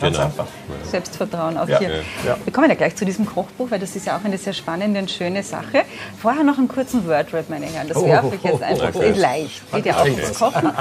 Ganz 0.00 0.16
genau. 0.16 0.26
einfach. 0.26 0.46
Selbstvertrauen 0.90 1.56
auch 1.58 1.66
hier. 1.66 2.02
Wir 2.44 2.52
kommen 2.52 2.68
ja 2.68 2.74
gleich 2.74 2.96
zu 2.96 3.04
diesem 3.04 3.26
Kochbuch, 3.26 3.70
weil 3.70 3.78
das 3.78 3.96
ist 3.96 4.06
ja 4.06 4.16
auch 4.16 4.24
eine 4.24 4.38
sehr 4.38 4.52
spannende 4.52 5.00
und 5.00 5.10
schöne 5.10 5.42
Sache. 5.42 5.82
Vorher 6.20 6.44
noch 6.44 6.58
einen 6.58 6.68
kurzen 6.68 7.06
Wordrap, 7.06 7.48
meine 7.48 7.66
Herren. 7.66 7.88
Das 7.88 8.02
werfe 8.02 8.34
ich 8.34 8.42
jetzt 8.42 8.62
einfach 8.62 8.93
okay. 8.94 9.12
geht 9.12 9.16
leicht. 9.16 9.72
Geht 9.72 9.86
ja 9.86 9.96
auch 9.96 10.04
ums 10.04 10.34
Kochen. 10.38 10.72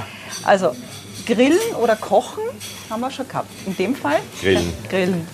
Also 0.44 0.76
Grillen 1.26 1.76
oder 1.82 1.96
Kochen 1.96 2.44
haben 2.90 3.02
wir 3.02 3.12
schon 3.12 3.28
gehabt. 3.28 3.50
In 3.66 3.78
dem 3.78 3.96
Fall? 3.96 4.20
Grillen. 4.42 4.74
Grillen. 4.90 5.28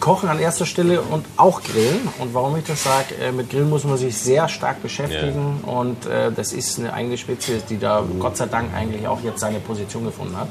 Kochen 0.00 0.28
an 0.28 0.38
erster 0.38 0.64
Stelle 0.64 1.02
und 1.02 1.26
auch 1.36 1.62
Grillen. 1.62 2.08
Und 2.18 2.32
warum 2.32 2.56
ich 2.56 2.64
das 2.64 2.84
sage, 2.84 3.14
äh, 3.20 3.32
mit 3.32 3.50
Grillen 3.50 3.68
muss 3.68 3.84
man 3.84 3.98
sich 3.98 4.16
sehr 4.16 4.48
stark 4.48 4.82
beschäftigen. 4.82 5.60
Ja. 5.66 5.72
Und 5.72 6.06
äh, 6.06 6.30
das 6.32 6.52
ist 6.52 6.78
eine 6.78 6.92
eigene 6.92 7.18
Spitze, 7.18 7.60
die 7.68 7.78
da 7.78 8.02
mhm. 8.02 8.20
Gott 8.20 8.36
sei 8.36 8.46
Dank 8.46 8.72
eigentlich 8.74 9.06
auch 9.06 9.20
jetzt 9.22 9.40
seine 9.40 9.58
Position 9.58 10.04
gefunden 10.04 10.36
hat. 10.36 10.48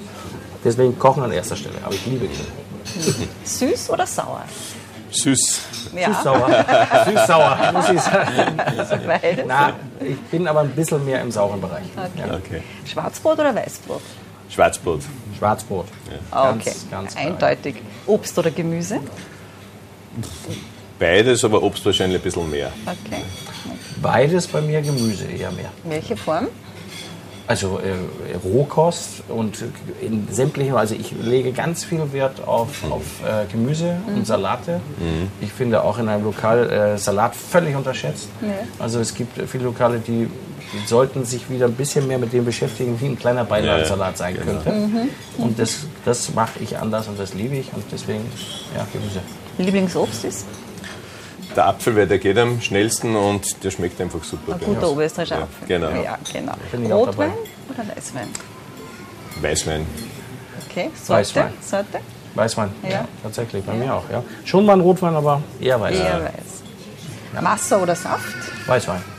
Deswegen 0.64 1.00
Kochen 1.00 1.24
an 1.24 1.32
erster 1.32 1.56
Stelle. 1.56 1.76
Aber 1.84 1.94
ich 1.94 2.06
liebe 2.06 2.28
Grillen. 2.28 3.30
Süß 3.44 3.90
oder 3.90 4.06
sauer? 4.06 4.44
Süß. 5.12 5.62
Ja. 5.96 6.14
Süß-sauer. 6.14 6.66
Süß-sauer, 7.06 7.72
muss 7.74 7.90
ich 7.90 8.02
sagen. 8.02 8.58
Na, 9.48 9.74
ich 10.00 10.20
bin 10.32 10.48
aber 10.48 10.62
ein 10.62 10.72
bisschen 10.72 11.04
mehr 11.06 11.22
im 11.22 11.32
sauren 11.32 11.62
Bereich. 11.62 11.86
Okay. 11.96 12.28
Ja. 12.28 12.36
okay. 12.36 12.62
Schwarzbrot 12.86 13.40
oder 13.40 13.56
Weißbrot? 13.56 14.02
Schwarzbrot. 14.50 15.02
Schwarzbrot. 15.38 15.88
Ja. 16.32 16.52
Okay, 16.52 16.64
ganz, 16.66 16.90
ganz 16.90 17.16
eindeutig. 17.16 17.76
Obst 18.06 18.38
oder 18.38 18.52
Gemüse? 18.52 19.00
Beides, 21.00 21.44
aber 21.44 21.62
Obst 21.62 21.86
wahrscheinlich 21.86 22.20
ein 22.20 22.24
bisschen 22.24 22.50
mehr. 22.50 22.72
Okay. 22.86 23.22
Beides 24.02 24.48
bei 24.48 24.62
mir 24.62 24.82
Gemüse 24.82 25.26
eher 25.26 25.52
mehr. 25.52 25.72
Welche 25.84 26.18
Form? 26.18 26.48
Also 27.48 27.80
äh, 27.80 28.36
Rohkost 28.46 29.24
und 29.30 29.64
in 30.02 30.28
sämtlichen, 30.30 30.76
also 30.76 30.96
ich 30.96 31.14
lege 31.14 31.54
ganz 31.54 31.86
viel 31.86 32.12
Wert 32.12 32.46
auf, 32.46 32.84
auf 32.92 33.04
äh, 33.26 33.50
Gemüse 33.50 33.98
mhm. 34.06 34.18
und 34.18 34.28
Salate. 34.28 34.82
Mhm. 35.00 35.30
Ich 35.40 35.54
finde 35.54 35.82
auch 35.82 35.98
in 35.98 36.10
einem 36.10 36.26
Lokal 36.26 36.70
äh, 36.70 36.98
Salat 36.98 37.36
völlig 37.38 37.74
unterschätzt. 37.76 38.28
Ja. 38.42 38.50
Also 38.80 39.00
es 39.00 39.14
gibt 39.14 39.42
viele 39.50 39.64
Lokale, 39.64 40.00
die, 40.00 40.28
die, 40.74 40.88
sollten 40.88 41.24
sich 41.24 41.50
wieder 41.50 41.68
ein 41.68 41.76
bisschen 41.76 42.06
mehr 42.06 42.20
mit 42.20 42.34
dem 42.34 42.44
beschäftigen, 42.44 43.00
wie 43.00 43.06
ein 43.06 43.18
kleiner 43.18 43.46
Beilagensalat 43.46 44.18
sein 44.18 44.36
genau. 44.36 44.46
könnte. 44.46 44.72
Mhm. 44.72 45.10
Und 45.38 45.58
das, 45.58 45.86
das 46.04 46.34
mache 46.34 46.60
ich 46.60 46.78
anders 46.78 47.08
und 47.08 47.18
das 47.18 47.34
liebe 47.34 47.56
ich 47.56 47.72
und 47.74 47.86
deswegen 47.90 48.26
ja, 48.76 48.86
Gemüse. 48.92 49.22
Lieblingsobst 49.58 50.26
ist? 50.26 50.46
Der 51.58 51.68
Apfel, 51.68 51.96
weil 51.96 52.08
der 52.08 52.20
geht 52.20 52.38
am 52.38 52.62
schnellsten 52.62 53.16
und 53.16 53.64
der 53.64 53.72
schmeckt 53.72 54.00
einfach 54.00 54.24
super. 54.24 54.54
Ein 54.54 54.60
guter 54.60 54.92
oberösterreichischer 54.92 55.42
Apfel. 55.42 55.68
Genau. 55.68 55.90
Ja, 55.90 56.18
genau. 56.32 56.98
Rotwein 56.98 57.34
oder 57.70 57.96
Weißwein? 57.96 58.28
Weißwein. 59.42 59.86
Okay, 60.70 60.92
Sorte? 60.96 61.14
Weißwein. 61.14 61.54
Sorte? 61.62 62.00
Weißwein, 62.36 62.70
ja. 62.84 62.90
ja 62.90 63.08
tatsächlich, 63.24 63.64
bei 63.66 63.74
ja. 63.74 63.80
mir 63.80 63.94
auch. 63.96 64.04
Ja. 64.12 64.24
Schon 64.46 64.66
mal 64.66 64.74
ein 64.74 64.82
Rotwein, 64.82 65.16
aber 65.16 65.42
eher 65.60 65.82
Weißwein. 65.82 66.06
Eher 66.06 66.24
Weiß. 66.24 66.32
Ja. 67.34 67.44
Wasser 67.44 67.82
oder 67.82 67.96
Saft? 67.96 68.36
Weißwein. 68.68 69.17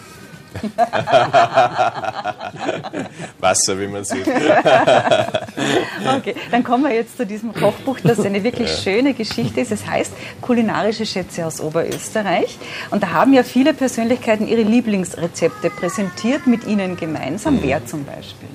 Wasser, 3.41 3.81
wie 3.81 3.87
man 3.87 4.05
sieht. 4.05 4.27
okay, 6.17 6.35
dann 6.51 6.65
kommen 6.65 6.85
wir 6.85 6.95
jetzt 6.95 7.17
zu 7.17 7.27
diesem 7.27 7.55
Kochbuch, 7.55 7.99
das 8.03 8.21
eine 8.21 8.43
wirklich 8.43 8.71
ja. 8.71 8.77
schöne 8.77 9.15
Geschichte 9.15 9.61
ist. 9.61 9.73
Es 9.73 9.87
heißt 9.87 10.13
Kulinarische 10.41 11.07
Schätze 11.07 11.47
aus 11.47 11.61
Oberösterreich. 11.61 12.59
Und 12.91 13.03
da 13.03 13.11
haben 13.11 13.33
ja 13.33 13.43
viele 13.43 13.75
Persönlichkeiten 13.75 14.49
ihre 14.49 14.63
Lieblingsrezepte 14.63 15.71
präsentiert 15.71 16.47
mit 16.47 16.67
Ihnen 16.67 16.97
gemeinsam. 16.97 17.57
Mhm. 17.57 17.63
Wer 17.63 17.87
zum 17.87 18.05
Beispiel? 18.05 18.49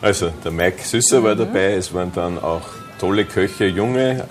Also, 0.00 0.30
der 0.44 0.52
Mike 0.52 0.82
Süsser 0.82 1.20
mhm. 1.20 1.24
war 1.24 1.34
dabei. 1.34 1.74
Es 1.74 1.92
waren 1.94 2.12
dann 2.14 2.38
auch 2.38 2.62
tolle 2.98 3.24
Köche, 3.24 3.66
junge 3.66 4.24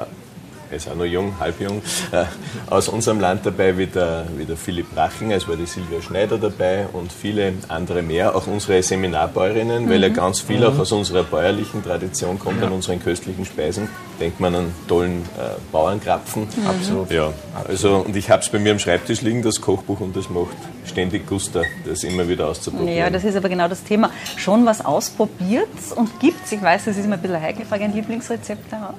er 0.70 0.78
ist 0.78 0.90
auch 0.90 0.96
noch 0.96 1.06
jung, 1.06 1.40
halb 1.40 1.60
jung, 1.60 1.82
äh, 2.12 2.26
aus 2.70 2.88
unserem 2.90 3.20
Land 3.20 3.46
dabei, 3.46 3.78
wie 3.78 3.88
der, 3.88 4.26
wie 4.36 4.46
der 4.46 4.58
Philipp 4.58 4.88
Rachinger, 4.96 5.36
es 5.36 5.48
war 5.48 5.56
die 5.56 5.66
Silvia 5.66 6.02
Schneider 6.02 6.38
dabei 6.38 6.88
und 6.94 7.12
viele 7.12 7.54
andere 7.68 8.02
mehr, 8.02 8.36
auch 8.36 8.48
unsere 8.48 8.82
Seminarbäuerinnen, 8.82 9.86
mhm. 9.86 9.90
weil 9.90 10.02
ja 10.02 10.10
ganz 10.10 10.42
viel 10.42 10.64
auch 10.66 10.78
aus 10.78 10.92
unserer 10.92 11.24
bäuerlichen 11.24 11.84
Tradition 11.84 12.40
kommt, 12.40 12.62
ja. 12.62 12.68
an 12.68 12.74
unseren 12.74 13.02
köstlichen 13.02 13.46
Speisen. 13.46 13.90
Denkt 14.20 14.40
man 14.40 14.56
an 14.56 14.74
tollen 14.88 15.22
äh, 15.38 15.60
Bauernkrapfen. 15.72 16.44
Mhm. 16.44 16.68
Absolut. 16.68 17.12
Ja, 17.12 17.34
also, 17.68 17.98
und 17.98 18.16
ich 18.16 18.30
habe 18.30 18.42
es 18.42 18.50
bei 18.50 18.60
mir 18.60 18.72
am 18.72 18.80
Schreibtisch 18.80 19.22
liegen, 19.22 19.42
das 19.42 19.62
Kochbuch, 19.62 20.00
und 20.00 20.16
das 20.16 20.30
macht 20.30 20.56
ständig 20.86 21.28
Guster, 21.28 21.64
das 21.86 22.04
immer 22.04 22.28
wieder 22.28 22.48
auszuprobieren. 22.48 22.98
Ja, 22.98 23.10
das 23.10 23.24
ist 23.24 23.36
aber 23.36 23.50
genau 23.50 23.68
das 23.68 23.84
Thema. 23.84 24.12
Schon 24.38 24.66
was 24.66 24.84
ausprobiert 24.84 25.68
und 25.96 26.20
gibt 26.20 26.46
es, 26.46 26.52
ich 26.52 26.62
weiß, 26.62 26.86
das 26.86 26.98
ist 26.98 27.06
immer 27.06 27.16
ein 27.16 27.22
bisschen 27.22 27.42
heikle 27.42 27.66
Frage, 27.66 27.84
ein 27.84 27.94
Lieblingsrezept 27.94 28.72
daraus? 28.72 28.96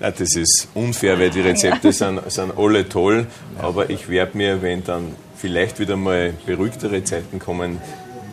Ja, 0.00 0.10
das 0.10 0.34
ist 0.34 0.68
unfair, 0.74 1.18
weil 1.18 1.30
die 1.30 1.40
Rezepte 1.40 1.92
sind, 1.92 2.20
sind 2.30 2.52
alle 2.58 2.88
toll, 2.88 3.26
aber 3.58 3.90
ich 3.90 4.08
werde 4.08 4.36
mir, 4.36 4.60
wenn 4.60 4.82
dann 4.84 5.14
vielleicht 5.36 5.78
wieder 5.78 5.96
mal 5.96 6.34
beruhigtere 6.46 7.04
Zeiten 7.04 7.38
kommen, 7.38 7.80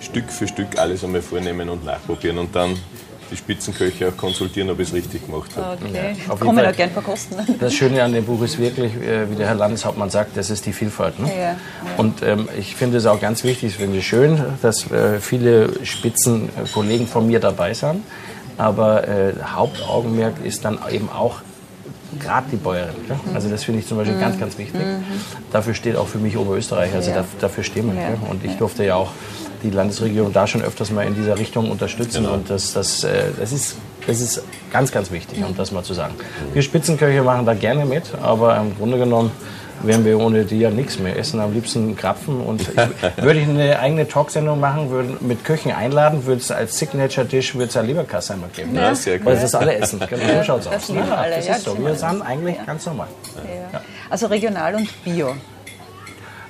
Stück 0.02 0.32
für 0.32 0.48
Stück 0.48 0.80
alles 0.80 1.04
einmal 1.04 1.22
vornehmen 1.22 1.70
und 1.70 1.86
nachprobieren 1.86 2.40
und 2.40 2.56
dann 2.56 2.76
die 3.32 3.38
Spitzenköche 3.38 4.10
auch 4.10 4.18
konsultieren, 4.18 4.70
ob 4.70 4.80
ich 4.80 4.90
es 4.90 4.94
richtig 4.94 5.26
gemacht 5.26 5.52
habe. 5.56 5.78
Okay, 5.86 6.16
ja, 6.28 6.36
kommen 6.36 6.58
wir 6.58 6.64
da 6.64 6.72
gern 6.72 6.92
verkosten. 6.92 7.38
Das 7.60 7.74
Schöne 7.74 8.04
an 8.04 8.14
dem 8.14 8.26
Buch 8.26 8.42
ist 8.42 8.60
wirklich, 8.60 8.94
äh, 8.96 9.30
wie 9.32 9.36
der 9.36 9.48
Herr 9.48 9.56
Landeshauptmann 9.56 10.10
sagt, 10.10 10.36
das 10.36 10.50
ist 10.50 10.66
die 10.66 10.74
Vielfalt. 10.74 11.18
Ne? 11.20 11.30
Ja, 11.30 11.42
ja. 11.42 11.58
Und 11.98 12.22
ähm, 12.24 12.50
ich 12.60 12.76
finde 12.76 12.98
es 12.98 13.06
auch 13.06 13.22
ganz 13.22 13.44
wichtig, 13.44 13.70
ich 13.70 13.76
finde 13.78 14.00
es 14.00 14.04
schön, 14.04 14.44
dass 14.62 14.92
äh, 14.92 15.20
viele 15.20 15.86
Spitzenkollegen 15.86 17.08
von 17.08 17.28
mir 17.28 17.40
dabei 17.40 17.74
sind. 17.74 18.04
Aber 18.58 19.08
äh, 19.08 19.34
Hauptaugenmerk 19.44 20.44
ist 20.44 20.66
dann 20.66 20.80
eben 20.92 21.10
auch 21.10 21.42
gerade 22.20 22.48
die 22.52 22.58
Bäuerin. 22.58 22.96
Ja? 23.08 23.20
Also 23.34 23.50
das 23.50 23.64
finde 23.64 23.80
ich 23.80 23.88
zum 23.88 23.98
Beispiel 23.98 24.16
mhm. 24.16 24.22
ganz, 24.22 24.40
ganz 24.40 24.58
wichtig. 24.58 24.82
Mhm. 24.82 25.04
Dafür 25.52 25.74
steht 25.74 25.96
auch 25.96 26.08
für 26.08 26.18
mich 26.18 26.38
Oberösterreich, 26.38 26.94
also 26.94 27.12
ja. 27.12 27.24
dafür 27.40 27.64
stehen 27.64 27.94
wir. 27.94 28.02
Ja. 28.02 28.10
Und 28.30 28.44
ich 28.44 28.56
durfte 28.58 28.84
ja 28.84 28.96
auch 28.96 29.12
die 29.64 29.70
Landesregierung 29.70 30.34
da 30.34 30.48
schon 30.48 30.62
öfters 30.62 30.92
mal 30.92 31.06
in 31.06 31.16
dieser 31.16 31.38
Richtung 31.38 31.70
unterstützen. 31.70 32.24
Genau. 32.24 32.36
Und 32.36 32.50
das, 32.50 32.74
das, 32.74 33.04
äh, 33.04 33.32
das, 33.40 33.52
ist, 33.52 33.76
das 34.08 34.20
ist 34.20 34.44
ganz, 34.72 34.92
ganz 34.92 35.12
wichtig, 35.12 35.44
um 35.44 35.56
das 35.56 35.72
mal 35.72 35.84
zu 35.84 35.94
sagen. 35.94 36.16
Wir 36.54 36.62
Spitzenköche 36.62 37.22
machen 37.22 37.46
da 37.46 37.54
gerne 37.54 37.86
mit, 37.86 38.04
aber 38.22 38.58
im 38.58 38.76
Grunde 38.76 38.98
genommen 38.98 39.32
wären 39.84 40.06
wir 40.06 40.20
ohne 40.20 40.46
die 40.46 40.60
ja 40.60 40.70
nichts 40.70 41.00
mehr. 41.00 41.18
Essen 41.18 41.40
am 41.40 41.54
liebsten 41.54 41.96
Krapfen. 41.96 42.42
Und 42.42 42.76
würde 43.18 43.40
ich 43.40 43.48
eine 43.48 43.80
eigene 43.80 44.08
Talksendung 44.08 44.60
machen, 44.60 44.90
würde 44.90 45.18
mit 45.22 45.44
Köchen 45.44 45.72
einladen, 45.72 46.26
würde 46.26 46.42
es 46.42 46.52
als 46.52 46.78
Signature-Dish 46.78 47.56
würde 47.56 47.68
es 47.68 47.74
ja 47.74 47.82
Leberkasse 47.82 48.34
einmal 48.34 48.50
geben. 48.50 48.76
Ja, 48.76 48.94
sehr 48.96 49.18
gut. 49.18 49.28
Weil 49.28 49.40
das 49.40 49.56
alle 49.56 49.76
essen. 49.76 50.00
Genau, 50.10 50.38
so 50.38 50.44
schaut's 50.44 50.66
das 50.66 50.90
aus. 50.90 50.96
Ja, 50.96 51.16
alle. 51.16 51.36
Das 51.36 51.48
ist 51.48 51.64
so. 51.64 51.78
Wir 51.78 51.96
sind 51.96 52.22
eigentlich 52.22 52.58
ja. 52.58 52.64
ganz 52.64 52.86
normal. 52.86 53.08
Ja. 53.36 53.82
Also 54.10 54.28
regional 54.28 54.76
und 54.76 55.04
bio. 55.04 55.36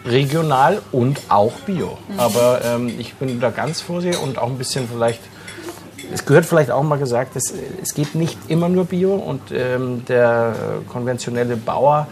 Regional 0.06 0.82
und 0.92 1.22
auch 1.30 1.54
bio. 1.66 1.98
Mhm. 2.08 2.20
Aber 2.20 2.62
ähm, 2.66 2.92
ich 3.00 3.14
bin 3.16 3.40
da 3.40 3.50
ganz 3.52 3.82
vorsichtig 3.82 4.22
und 4.22 4.38
auch 4.38 4.48
ein 4.48 4.58
bisschen 4.58 4.88
vielleicht 4.92 5.22
es 6.14 6.26
gehört 6.26 6.46
vielleicht 6.46 6.72
auch 6.72 6.84
mal 6.84 6.98
gesagt, 6.98 7.36
es, 7.36 7.54
es 7.82 7.94
geht 7.94 8.16
nicht 8.16 8.38
immer 8.48 8.70
nur 8.70 8.86
Bio 8.86 9.16
und 9.16 9.42
ähm, 9.52 10.04
der 10.06 10.56
konventionelle 10.90 11.56
Bauer 11.56 12.08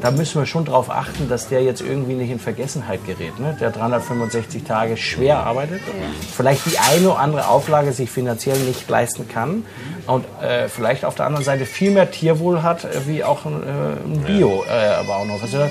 da 0.00 0.10
müssen 0.10 0.40
wir 0.40 0.46
schon 0.46 0.64
darauf 0.64 0.90
achten, 0.90 1.28
dass 1.28 1.48
der 1.48 1.62
jetzt 1.62 1.80
irgendwie 1.80 2.14
nicht 2.14 2.30
in 2.30 2.38
Vergessenheit 2.38 3.04
gerät, 3.06 3.38
ne? 3.38 3.56
der 3.60 3.70
365 3.70 4.64
Tage 4.64 4.96
schwer 4.96 5.38
arbeitet, 5.38 5.80
ja. 5.86 6.06
vielleicht 6.34 6.66
die 6.66 6.78
eine 6.78 7.10
oder 7.10 7.18
andere 7.20 7.48
Auflage 7.48 7.92
sich 7.92 8.10
finanziell 8.10 8.58
nicht 8.58 8.88
leisten 8.88 9.28
kann 9.28 9.64
und 10.06 10.24
äh, 10.42 10.68
vielleicht 10.68 11.04
auf 11.04 11.14
der 11.14 11.26
anderen 11.26 11.44
Seite 11.44 11.66
viel 11.66 11.92
mehr 11.92 12.10
Tierwohl 12.10 12.62
hat, 12.62 12.84
äh, 12.84 13.06
wie 13.06 13.22
auch 13.22 13.44
ein, 13.44 13.62
äh, 13.62 13.66
ein 13.66 14.22
Bio-Bauernhof. 14.26 15.40
Äh, 15.40 15.44
also 15.44 15.70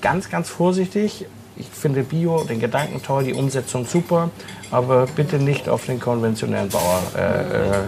ganz, 0.00 0.28
ganz 0.28 0.50
vorsichtig. 0.50 1.26
Ich 1.56 1.68
finde 1.68 2.02
Bio, 2.02 2.44
den 2.44 2.60
Gedanken 2.60 3.02
toll, 3.02 3.24
die 3.24 3.34
Umsetzung 3.34 3.86
super, 3.86 4.30
aber 4.70 5.06
bitte 5.06 5.36
nicht 5.36 5.68
auf 5.68 5.86
den 5.86 6.00
konventionellen 6.00 6.68
Bauer 6.68 7.02
äh, 7.16 7.20
äh 7.20 7.82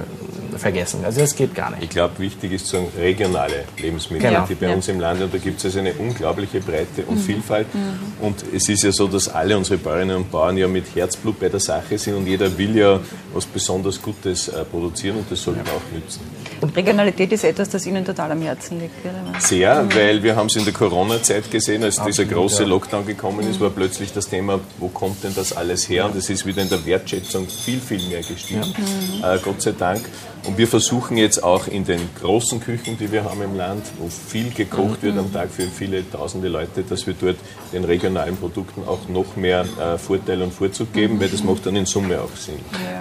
vergessen. 0.58 1.04
Also 1.04 1.20
das 1.20 1.34
geht 1.34 1.54
gar 1.54 1.70
nicht. 1.70 1.84
Ich 1.84 1.90
glaube, 1.90 2.18
wichtig 2.18 2.52
ist 2.52 2.66
zu 2.66 2.76
sagen, 2.76 2.88
regionale 2.98 3.64
Lebensmittel, 3.78 4.30
genau. 4.30 4.46
die 4.46 4.54
bei 4.54 4.68
ja. 4.68 4.74
uns 4.74 4.88
im 4.88 5.00
Land, 5.00 5.22
und 5.22 5.32
da 5.32 5.38
gibt 5.38 5.58
es 5.58 5.64
also 5.66 5.78
eine 5.78 5.92
unglaubliche 5.94 6.60
Breite 6.60 7.02
und 7.06 7.16
mhm. 7.16 7.20
Vielfalt. 7.20 7.74
Mhm. 7.74 8.24
Und 8.24 8.44
es 8.54 8.68
ist 8.68 8.82
ja 8.82 8.92
so, 8.92 9.06
dass 9.08 9.28
alle 9.28 9.56
unsere 9.56 9.78
Bäuerinnen 9.78 10.16
und 10.16 10.30
Bauern 10.30 10.56
ja 10.56 10.68
mit 10.68 10.94
Herzblut 10.94 11.38
bei 11.40 11.48
der 11.48 11.60
Sache 11.60 11.98
sind 11.98 12.14
und 12.14 12.26
jeder 12.26 12.56
will 12.56 12.76
ja 12.76 13.00
was 13.32 13.46
besonders 13.46 14.00
Gutes 14.00 14.48
äh, 14.48 14.64
produzieren 14.64 15.16
und 15.16 15.30
das 15.30 15.42
sollten 15.42 15.64
wir 15.64 15.72
auch 15.72 15.92
nützen. 15.92 16.20
Und 16.60 16.76
Regionalität 16.76 17.32
ist 17.32 17.44
etwas, 17.44 17.68
das 17.68 17.86
Ihnen 17.86 18.04
total 18.04 18.32
am 18.32 18.42
Herzen 18.42 18.80
liegt, 18.80 19.04
oder? 19.04 19.40
Sehr, 19.40 19.82
mhm. 19.82 19.94
weil 19.94 20.22
wir 20.22 20.36
haben 20.36 20.46
es 20.46 20.56
in 20.56 20.64
der 20.64 20.72
Corona-Zeit 20.72 21.50
gesehen, 21.50 21.82
als 21.82 21.98
Absolut, 21.98 22.18
dieser 22.18 22.34
große 22.34 22.62
ja. 22.62 22.68
Lockdown 22.68 23.06
gekommen 23.06 23.48
ist, 23.48 23.60
war 23.60 23.70
plötzlich 23.70 24.12
das 24.12 24.28
Thema, 24.28 24.60
wo 24.78 24.88
kommt 24.88 25.24
denn 25.24 25.34
das 25.34 25.56
alles 25.56 25.88
her? 25.88 26.06
Und 26.06 26.16
es 26.16 26.30
ist 26.30 26.46
wieder 26.46 26.62
in 26.62 26.68
der 26.68 26.84
Wertschätzung 26.84 27.48
viel, 27.48 27.80
viel 27.80 28.02
mehr 28.08 28.22
gestiegen, 28.22 28.74
ja. 29.20 29.34
äh, 29.34 29.38
Gott 29.38 29.62
sei 29.62 29.72
Dank. 29.72 30.04
Und 30.46 30.58
wir 30.58 30.68
versuchen 30.68 31.16
jetzt 31.16 31.42
auch 31.42 31.68
in 31.68 31.84
den 31.84 32.00
großen 32.20 32.60
Küchen, 32.60 32.98
die 32.98 33.10
wir 33.10 33.24
haben 33.24 33.40
im 33.40 33.56
Land, 33.56 33.82
wo 33.98 34.08
viel 34.08 34.50
gekocht 34.50 35.02
wird 35.02 35.16
am 35.16 35.32
Tag 35.32 35.50
für 35.50 35.66
viele 35.66 36.08
tausende 36.10 36.48
Leute, 36.48 36.82
dass 36.82 37.06
wir 37.06 37.14
dort 37.18 37.36
den 37.72 37.84
regionalen 37.84 38.36
Produkten 38.36 38.82
auch 38.86 39.08
noch 39.08 39.36
mehr 39.36 39.64
äh, 39.80 39.96
Vorteil 39.96 40.42
und 40.42 40.52
Vorzug 40.52 40.92
geben, 40.92 41.18
weil 41.18 41.28
das 41.28 41.42
macht 41.42 41.64
dann 41.64 41.76
in 41.76 41.86
Summe 41.86 42.20
auch 42.20 42.36
Sinn. 42.36 42.60
Ja. 42.72 42.93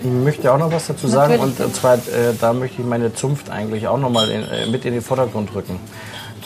Ich 0.00 0.10
möchte 0.10 0.52
auch 0.52 0.58
noch 0.58 0.72
was 0.72 0.88
dazu 0.88 1.08
sagen 1.08 1.38
und, 1.38 1.58
und 1.58 1.74
zwar, 1.74 1.94
äh, 1.94 2.34
da 2.38 2.52
möchte 2.52 2.82
ich 2.82 2.86
meine 2.86 3.14
Zunft 3.14 3.50
eigentlich 3.50 3.88
auch 3.88 3.98
noch 3.98 4.10
mal 4.10 4.28
in, 4.30 4.42
äh, 4.42 4.66
mit 4.66 4.84
in 4.84 4.92
den 4.92 5.02
Vordergrund 5.02 5.54
rücken. 5.54 5.80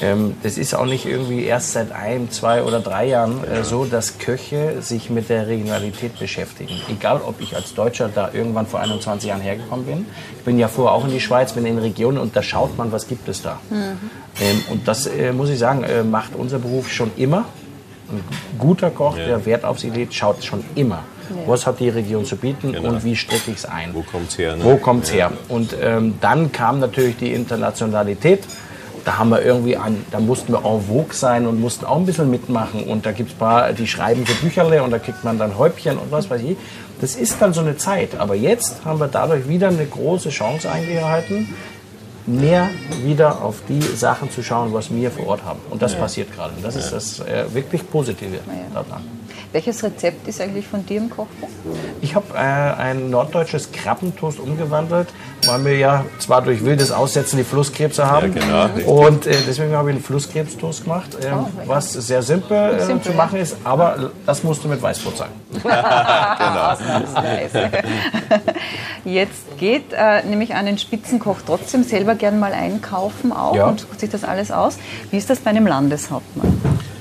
Ähm, 0.02 0.36
das 0.42 0.56
ist 0.56 0.74
auch 0.74 0.86
nicht 0.86 1.04
irgendwie 1.04 1.44
erst 1.44 1.72
seit 1.72 1.92
ein, 1.92 2.30
zwei 2.30 2.62
oder 2.62 2.80
drei 2.80 3.06
Jahren 3.06 3.44
äh, 3.44 3.64
so, 3.64 3.84
dass 3.84 4.18
Köche 4.18 4.80
sich 4.80 5.10
mit 5.10 5.28
der 5.28 5.46
Regionalität 5.46 6.18
beschäftigen. 6.18 6.80
Egal, 6.88 7.20
ob 7.24 7.40
ich 7.40 7.54
als 7.54 7.74
Deutscher 7.74 8.08
da 8.08 8.30
irgendwann 8.32 8.66
vor 8.66 8.80
21 8.80 9.28
Jahren 9.28 9.42
hergekommen 9.42 9.86
bin. 9.86 10.06
Ich 10.38 10.44
bin 10.44 10.58
ja 10.58 10.68
vorher 10.68 10.94
auch 10.94 11.04
in 11.04 11.10
die 11.10 11.20
Schweiz, 11.20 11.52
bin 11.52 11.66
in 11.66 11.78
Regionen 11.78 12.18
und 12.18 12.34
da 12.34 12.42
schaut 12.42 12.78
man, 12.78 12.92
was 12.92 13.08
gibt 13.08 13.28
es 13.28 13.42
da. 13.42 13.60
Mhm. 13.68 13.76
Ähm, 14.40 14.64
und 14.70 14.88
das, 14.88 15.06
äh, 15.06 15.32
muss 15.32 15.50
ich 15.50 15.58
sagen, 15.58 15.82
äh, 15.84 16.02
macht 16.02 16.34
unser 16.34 16.58
Beruf 16.58 16.90
schon 16.90 17.10
immer. 17.16 17.46
Ein 18.10 18.24
guter 18.58 18.90
Koch, 18.90 19.16
ja. 19.16 19.26
der 19.26 19.46
Wert 19.46 19.64
auf 19.64 19.78
sie 19.78 19.90
legt, 19.90 20.14
schaut 20.14 20.42
schon 20.42 20.64
immer. 20.74 21.04
Ja. 21.30 21.36
Was 21.46 21.66
hat 21.66 21.80
die 21.80 21.88
Region 21.88 22.24
zu 22.24 22.36
bieten 22.36 22.72
genau. 22.72 22.90
und 22.90 23.04
wie 23.04 23.16
strecke 23.16 23.50
ich 23.50 23.58
es 23.58 23.64
ein? 23.64 23.94
Wo 23.94 24.02
kommt 24.02 24.30
es 24.30 24.38
her? 24.38 24.56
Ne? 24.56 24.64
Wo 24.64 24.76
kommt 24.76 25.04
es 25.04 25.10
ja. 25.10 25.28
her? 25.28 25.32
Und 25.48 25.74
ähm, 25.80 26.14
dann 26.20 26.52
kam 26.52 26.80
natürlich 26.80 27.16
die 27.16 27.32
Internationalität 27.32 28.44
da 29.04 29.18
haben 29.18 29.30
wir 29.30 29.42
irgendwie 29.42 29.76
an, 29.76 30.04
da 30.10 30.20
mussten 30.20 30.52
wir 30.52 30.64
en 30.64 30.82
vogue 30.82 31.12
sein 31.12 31.46
und 31.46 31.60
mussten 31.60 31.84
auch 31.84 31.96
ein 31.96 32.06
bisschen 32.06 32.30
mitmachen. 32.30 32.84
Und 32.84 33.06
da 33.06 33.12
gibt 33.12 33.30
es 33.30 33.36
paar, 33.36 33.72
die 33.72 33.86
schreiben 33.86 34.24
so 34.26 34.34
Bücherle 34.34 34.82
und 34.82 34.90
da 34.90 34.98
kriegt 34.98 35.24
man 35.24 35.38
dann 35.38 35.56
Häubchen 35.56 35.98
und 35.98 36.10
was 36.10 36.28
weiß 36.30 36.42
ich. 36.42 36.56
Das 37.00 37.14
ist 37.14 37.40
dann 37.40 37.52
so 37.52 37.60
eine 37.60 37.76
Zeit. 37.76 38.16
Aber 38.18 38.34
jetzt 38.34 38.84
haben 38.84 39.00
wir 39.00 39.08
dadurch 39.08 39.48
wieder 39.48 39.68
eine 39.68 39.86
große 39.86 40.28
Chance 40.28 40.70
eingehalten, 40.70 41.54
mehr 42.26 42.68
wieder 43.02 43.42
auf 43.42 43.62
die 43.68 43.80
Sachen 43.80 44.30
zu 44.30 44.42
schauen, 44.42 44.72
was 44.72 44.92
wir 44.94 45.10
vor 45.10 45.28
Ort 45.28 45.44
haben. 45.44 45.60
Und 45.70 45.80
das 45.80 45.94
ja. 45.94 45.98
passiert 45.98 46.32
gerade. 46.34 46.52
Und 46.54 46.64
das 46.64 46.76
ist 46.76 46.92
das 46.92 47.20
äh, 47.20 47.44
wirklich 47.52 47.88
Positive 47.90 48.34
ja. 48.34 48.40
daran. 48.74 49.02
Welches 49.52 49.82
Rezept 49.82 50.28
ist 50.28 50.40
eigentlich 50.40 50.68
von 50.68 50.86
dir 50.86 50.98
im 50.98 51.10
Kochbuch? 51.10 51.48
Ich 52.00 52.14
habe 52.14 52.26
äh, 52.34 52.38
ein 52.38 53.10
norddeutsches 53.10 53.72
Krabbentoast 53.72 54.38
umgewandelt, 54.38 55.08
weil 55.44 55.64
wir 55.64 55.76
ja 55.76 56.04
zwar 56.20 56.42
durch 56.42 56.64
wildes 56.64 56.92
Aussetzen 56.92 57.36
die 57.36 57.44
Flusskrebse 57.44 58.08
haben. 58.08 58.32
Ja, 58.36 58.68
genau. 58.68 58.92
Und 59.06 59.26
äh, 59.26 59.34
deswegen 59.46 59.72
habe 59.72 59.90
ich 59.90 59.96
einen 59.96 60.04
Flusskrebstoast 60.04 60.84
gemacht, 60.84 61.16
äh, 61.20 61.32
oh, 61.34 61.48
was 61.66 61.92
sehr 61.92 62.22
simpel, 62.22 62.56
äh, 62.56 62.84
simpel, 62.84 63.10
zu 63.10 63.16
machen 63.16 63.40
ist, 63.40 63.56
aber 63.64 64.12
das 64.24 64.44
musste 64.44 64.68
mit 64.68 64.80
Weißbrot 64.80 65.16
sein. 65.16 65.30
genau. 65.52 65.70
Jetzt 69.04 69.58
geht 69.58 69.92
äh, 69.92 70.22
nämlich 70.22 70.54
an 70.54 70.66
den 70.66 70.78
Spitzenkoch 70.78 71.38
trotzdem 71.44 71.82
selber 71.82 72.14
gern 72.14 72.38
mal 72.38 72.52
einkaufen 72.52 73.32
auch 73.32 73.56
ja. 73.56 73.66
und 73.66 73.80
sucht 73.80 73.98
sich 73.98 74.10
das 74.10 74.22
alles 74.22 74.52
aus. 74.52 74.78
Wie 75.10 75.16
ist 75.16 75.28
das 75.28 75.40
bei 75.40 75.50
einem 75.50 75.66
Landeshauptmann? 75.66 76.60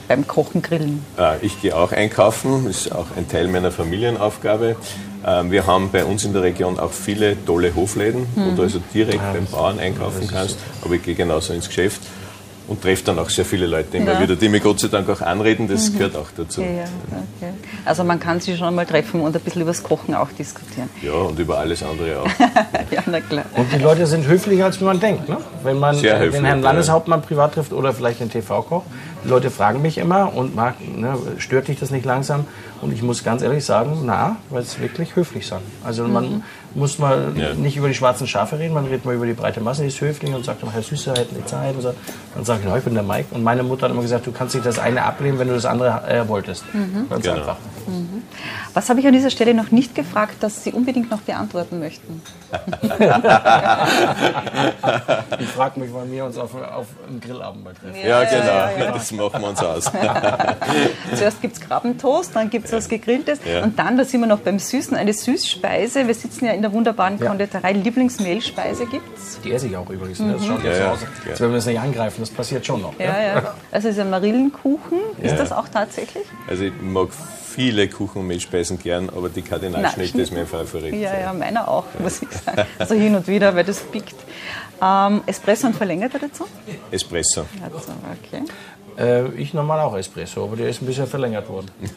Beim 0.10 0.28
Kochen, 0.28 0.62
Grillen? 0.62 1.06
Äh, 1.18 1.46
ich 1.46 1.62
gehe 1.62 1.78
auch 1.78 1.94
einkaufen, 1.94 2.68
ist 2.68 2.92
auch 2.92 3.06
ein 3.16 3.30
Teil 3.30 3.48
meiner 3.48 3.72
Familienaufgabe. 3.72 4.76
Ähm, 5.26 5.52
wir 5.52 5.68
haben 5.68 5.92
bei 5.92 6.04
uns 6.04 6.26
in 6.26 6.34
der 6.34 6.42
Region 6.42 6.80
auch 6.80 6.92
viele 6.92 7.38
tolle 7.46 7.74
Hofläden, 7.76 8.22
mhm. 8.36 8.52
wo 8.52 8.56
du 8.56 8.64
also 8.64 8.82
direkt 8.94 9.22
beim 9.34 9.46
Bauern 9.46 9.80
einkaufen 9.80 10.28
kannst, 10.28 10.58
aber 10.84 10.96
ich 10.96 11.04
gehe 11.04 11.16
genauso 11.16 11.54
ins 11.54 11.68
Geschäft. 11.68 12.02
Und 12.70 12.82
treffe 12.82 13.04
dann 13.04 13.20
auch 13.20 13.30
sehr 13.30 13.46
viele 13.46 13.66
Leute 13.66 13.98
immer 13.98 14.14
ja. 14.14 14.22
wieder, 14.22 14.36
die 14.36 14.48
mich 14.48 14.62
Gott 14.62 14.80
sei 14.80 14.88
Dank 14.90 15.10
auch 15.10 15.22
anreden, 15.22 15.68
das 15.68 15.90
mhm. 15.90 15.98
gehört 15.98 16.16
auch 16.16 16.28
dazu. 16.38 16.62
Ja, 16.62 16.68
okay. 17.08 17.52
Also 17.84 18.04
man 18.04 18.20
kann 18.20 18.40
sich 18.40 18.58
schon 18.60 18.76
mal 18.76 18.86
treffen 18.86 19.22
und 19.22 19.36
ein 19.36 19.42
bisschen 19.42 19.64
über 19.64 19.72
das 19.72 19.82
Kochen 19.82 20.14
auch 20.14 20.30
diskutieren. 20.38 20.88
Ja, 21.02 21.14
und 21.14 21.40
über 21.40 21.58
alles 21.58 21.82
andere 21.82 22.22
auch. 22.22 22.28
ja, 22.92 23.04
na 23.08 23.20
klar. 23.22 23.46
Und 23.56 23.74
die 23.74 23.80
Leute 23.80 24.06
sind 24.06 24.28
höflicher, 24.28 24.66
als 24.66 24.80
man 24.82 25.00
denkt. 25.00 25.28
Ne? 25.28 25.38
Wenn 25.64 25.80
man 25.80 25.96
sehr 25.96 26.20
den 26.30 26.46
Herrn 26.46 26.62
Landeshauptmann 26.62 27.24
privat 27.24 27.56
trifft 27.56 27.74
oder 27.74 27.92
vielleicht 27.92 28.20
den 28.20 28.30
TV-Koch, 28.30 28.84
die 29.24 29.28
Leute 29.28 29.50
fragen 29.50 29.82
mich 29.82 29.98
immer 29.98 30.34
und 30.34 30.56
mag, 30.56 30.76
ne, 30.80 31.18
stört 31.40 31.68
dich 31.68 31.80
das 31.80 31.90
nicht 31.90 32.06
langsam? 32.06 32.46
Und 32.82 32.94
ich 32.94 33.02
muss 33.02 33.24
ganz 33.26 33.42
ehrlich 33.42 33.66
sagen, 33.66 34.04
na, 34.06 34.38
weil 34.50 34.62
es 34.62 34.80
wirklich 34.80 35.16
höflich 35.16 35.46
sein. 35.46 35.60
Also 35.84 36.08
man 36.08 36.36
mhm. 36.36 36.44
muss 36.76 36.98
mal 36.98 37.34
ja. 37.36 37.54
nicht 37.54 37.76
über 37.76 37.90
die 37.90 37.94
schwarzen 37.94 38.28
Schafe 38.28 38.58
reden, 38.58 38.74
man 38.74 38.86
redet 38.86 39.04
mal 39.04 39.16
über 39.16 39.26
die 39.26 39.34
breite 39.34 39.60
Masse, 39.60 39.82
die 39.82 39.90
ist 39.90 40.00
höflich 40.00 40.34
und 40.34 40.46
sagt, 40.46 40.64
Herr 40.72 40.82
Süßer, 40.82 41.14
hätten 41.14 41.36
die 41.36 41.46
Zeit. 41.46 41.76
Und 41.76 41.82
so. 41.82 41.94
Dann 42.36 42.46
sage 42.46 42.62
ich, 42.68 42.76
ich 42.76 42.84
bin 42.84 42.94
der 42.94 43.04
Mike. 43.04 43.28
Und 43.32 43.44
meine 43.44 43.64
Mutter 43.64 43.86
hat 43.86 43.92
immer 43.92 44.02
gesagt, 44.02 44.28
du 44.28 44.32
kannst 44.32 44.56
nicht 44.56 44.66
das 44.66 44.80
eine 44.80 45.04
ablehnen, 45.04 45.40
wenn 45.40 45.48
du 45.48 45.56
das 45.56 45.66
andere 45.66 46.04
äh, 46.08 46.28
wolltest. 46.28 46.64
Mhm. 46.74 47.08
Ganz 47.10 47.24
genau. 47.24 47.38
einfach. 47.38 47.58
Mhm. 47.88 48.24
Was 48.74 48.90
habe 48.90 49.00
ich 49.00 49.08
an 49.08 49.14
dieser 49.14 49.32
Stelle 49.32 49.54
noch 49.54 49.72
nicht 49.72 49.96
gefragt, 49.96 50.36
das 50.42 50.64
Sie 50.64 50.72
unbedingt 50.72 51.10
noch 51.10 51.22
beantworten 51.22 51.80
möchten? 51.80 52.22
ich 55.40 55.48
frage 55.48 55.80
mich, 55.80 55.90
wann 55.94 56.12
wir 56.12 56.26
uns 56.26 56.38
auf, 56.38 56.54
auf 56.56 56.88
einem 57.08 57.20
Grillabend 57.20 57.64
mal 57.64 57.74
treffen. 57.74 57.96
Ja, 58.02 58.24
ja 58.24 58.30
genau. 58.30 58.46
Ja, 58.46 58.72
ja. 58.78 58.92
Das 58.92 59.12
machen 59.12 59.42
wir 59.42 59.50
uns 59.50 59.64
aus. 59.64 59.86
Zuerst 61.16 61.42
gibt 61.42 61.56
es 61.56 61.62
Krabbentoast, 61.62 62.36
dann 62.36 62.50
gibt 62.50 62.68
es 62.68 62.72
was 62.72 62.90
Gegrilltes 62.90 63.40
und 63.64 63.78
dann, 63.78 63.98
da 63.98 64.06
sind 64.06 64.22
wir 64.22 64.28
noch 64.28 64.40
beim 64.40 64.60
Süßen, 64.60 64.96
eine 64.96 65.14
Süßspeise. 65.14 66.08
Wir 66.08 66.14
sitzen 66.14 66.46
ja 66.46 66.54
in 66.54 66.62
der 66.62 66.72
wunderbaren 66.72 67.20
Konditorei. 67.20 67.74
Lieblingsmehlspeise 67.74 68.86
gibt 68.86 69.18
es? 69.18 69.40
Die 69.42 69.52
esse 69.52 69.68
ich 69.68 69.76
auch 69.76 69.90
übrigens. 69.90 70.20
Ne? 70.20 70.34
Das 70.34 70.46
schaut 70.46 70.64
ja, 70.64 70.72
ja, 70.72 70.92
aus, 70.92 71.00
als 71.28 71.42
wenn 71.42 71.50
wir 71.50 71.56
das 71.56 71.66
nicht 71.66 71.80
angreifen. 71.80 72.19
Das 72.20 72.30
passiert 72.30 72.66
schon 72.66 72.82
noch. 72.82 72.94
Ja, 73.00 73.22
ja. 73.22 73.56
Also 73.72 73.90
ein 73.90 74.10
Marillenkuchen. 74.10 75.00
Ist 75.22 75.38
das 75.38 75.52
auch 75.52 75.68
tatsächlich? 75.70 76.26
Also 76.48 76.64
ich 76.64 76.74
mag 76.82 77.10
viele 77.50 77.88
Kuchen- 77.90 78.22
und 78.22 78.28
Mehlspeisen 78.28 78.80
gern, 78.80 79.10
aber 79.10 79.30
die 79.30 79.42
Kardinalschnitte 79.42 80.22
ist 80.22 80.34
mein 80.34 80.48
Favorit. 80.48 80.94
Ja, 80.96 81.20
ja, 81.20 81.34
meiner 81.34 81.68
auch, 81.68 81.86
muss 82.00 82.22
ich 82.22 82.30
sagen. 82.30 82.64
Also 82.78 82.96
hin 82.96 83.16
und 83.16 83.28
wieder, 83.28 83.56
weil 83.56 83.64
das 83.64 83.80
pickt. 83.80 84.16
Ähm, 84.82 85.22
Espresso 85.26 85.68
und 85.68 85.76
verlängerter 85.76 86.20
dazu? 86.20 86.46
Espresso. 86.92 87.46
Also, 87.62 87.92
okay. 88.24 88.44
Äh, 88.98 89.28
ich 89.36 89.54
normal 89.54 89.80
auch 89.82 89.96
Espresso, 89.98 90.44
aber 90.44 90.56
der 90.56 90.70
ist 90.70 90.82
ein 90.82 90.86
bisschen 90.86 91.08
verlängert 91.08 91.50
worden. 91.50 91.70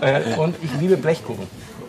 äh, 0.00 0.34
und 0.36 0.56
ich 0.62 0.70
liebe 0.80 0.96
Blechkuchen. 0.96 1.46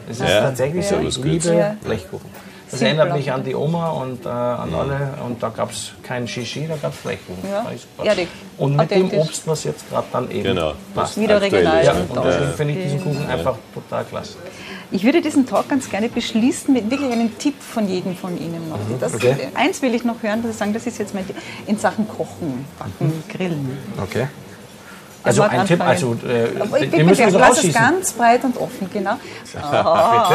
Es 0.09 0.19
ist 0.19 0.27
ja, 0.27 0.41
tatsächlich 0.41 0.87
so, 0.87 0.99
ich 0.99 1.17
liebe. 1.17 1.77
Blechkuchen. 1.83 2.29
Das 2.71 2.81
erinnert 2.81 3.13
mich 3.13 3.31
an 3.31 3.43
die 3.43 3.55
Oma 3.55 3.89
und 3.89 4.25
äh, 4.25 4.29
an 4.29 4.73
alle. 4.73 5.13
Und 5.25 5.41
da 5.41 5.49
gab 5.49 5.71
es 5.71 5.91
kein 6.03 6.27
Shishi, 6.27 6.67
da 6.67 6.75
gab 6.75 6.93
es 6.93 6.99
Fleischkuchen. 6.99 7.49
Ja. 7.49 7.65
Ehrlich. 8.03 8.27
Und 8.57 8.75
mit 8.75 8.91
dem 8.91 9.11
Obst, 9.11 9.47
was 9.47 9.63
jetzt 9.63 9.89
gerade 9.89 10.07
dann 10.11 10.29
eben 10.29 10.43
genau. 10.43 10.73
passt. 10.93 11.19
Wieder 11.19 11.41
regional. 11.41 11.83
Ja, 11.83 11.93
und 11.93 12.25
deswegen 12.25 12.53
finde 12.53 12.73
ich 12.73 12.83
diesen 12.83 13.03
Kuchen 13.03 13.27
einfach 13.27 13.55
total 13.73 14.05
klasse. 14.05 14.35
Ich 14.91 15.03
würde 15.03 15.21
diesen 15.21 15.45
Talk 15.45 15.69
ganz 15.69 15.89
gerne 15.89 16.09
beschließen 16.09 16.73
mit 16.73 16.89
wirklich 16.89 17.11
einem 17.11 17.37
Tipp 17.37 17.55
von 17.61 17.87
jedem 17.87 18.15
von 18.15 18.37
Ihnen 18.39 18.69
noch. 18.69 18.77
Mhm, 18.77 18.99
das, 18.99 19.13
okay. 19.13 19.35
Eins 19.53 19.81
will 19.81 19.93
ich 19.93 20.03
noch 20.03 20.21
hören, 20.23 20.41
dass 20.41 20.53
Sie 20.53 20.57
sagen, 20.57 20.73
das 20.73 20.87
ist 20.87 20.97
jetzt 20.97 21.13
mein 21.13 21.27
Tipp 21.27 21.35
in 21.67 21.77
Sachen 21.77 22.07
Kochen, 22.07 22.65
Backen, 22.77 23.07
mhm. 23.07 23.23
Grillen. 23.31 23.77
Okay. 24.01 24.27
Also 25.29 25.43
ein 25.43 25.65
Tipp, 25.65 25.81
also 25.81 26.17
äh, 26.27 26.59
Aber 26.59 26.81
ich 26.81 26.89
den 26.89 27.05
müssen 27.05 27.25
wir 27.25 27.31
so 27.31 27.39
lass 27.39 27.63
es 27.63 27.73
ganz 27.73 28.13
breit 28.13 28.43
und 28.43 28.57
offen, 28.57 28.89
genau. 28.91 29.15
Oh. 29.55 30.33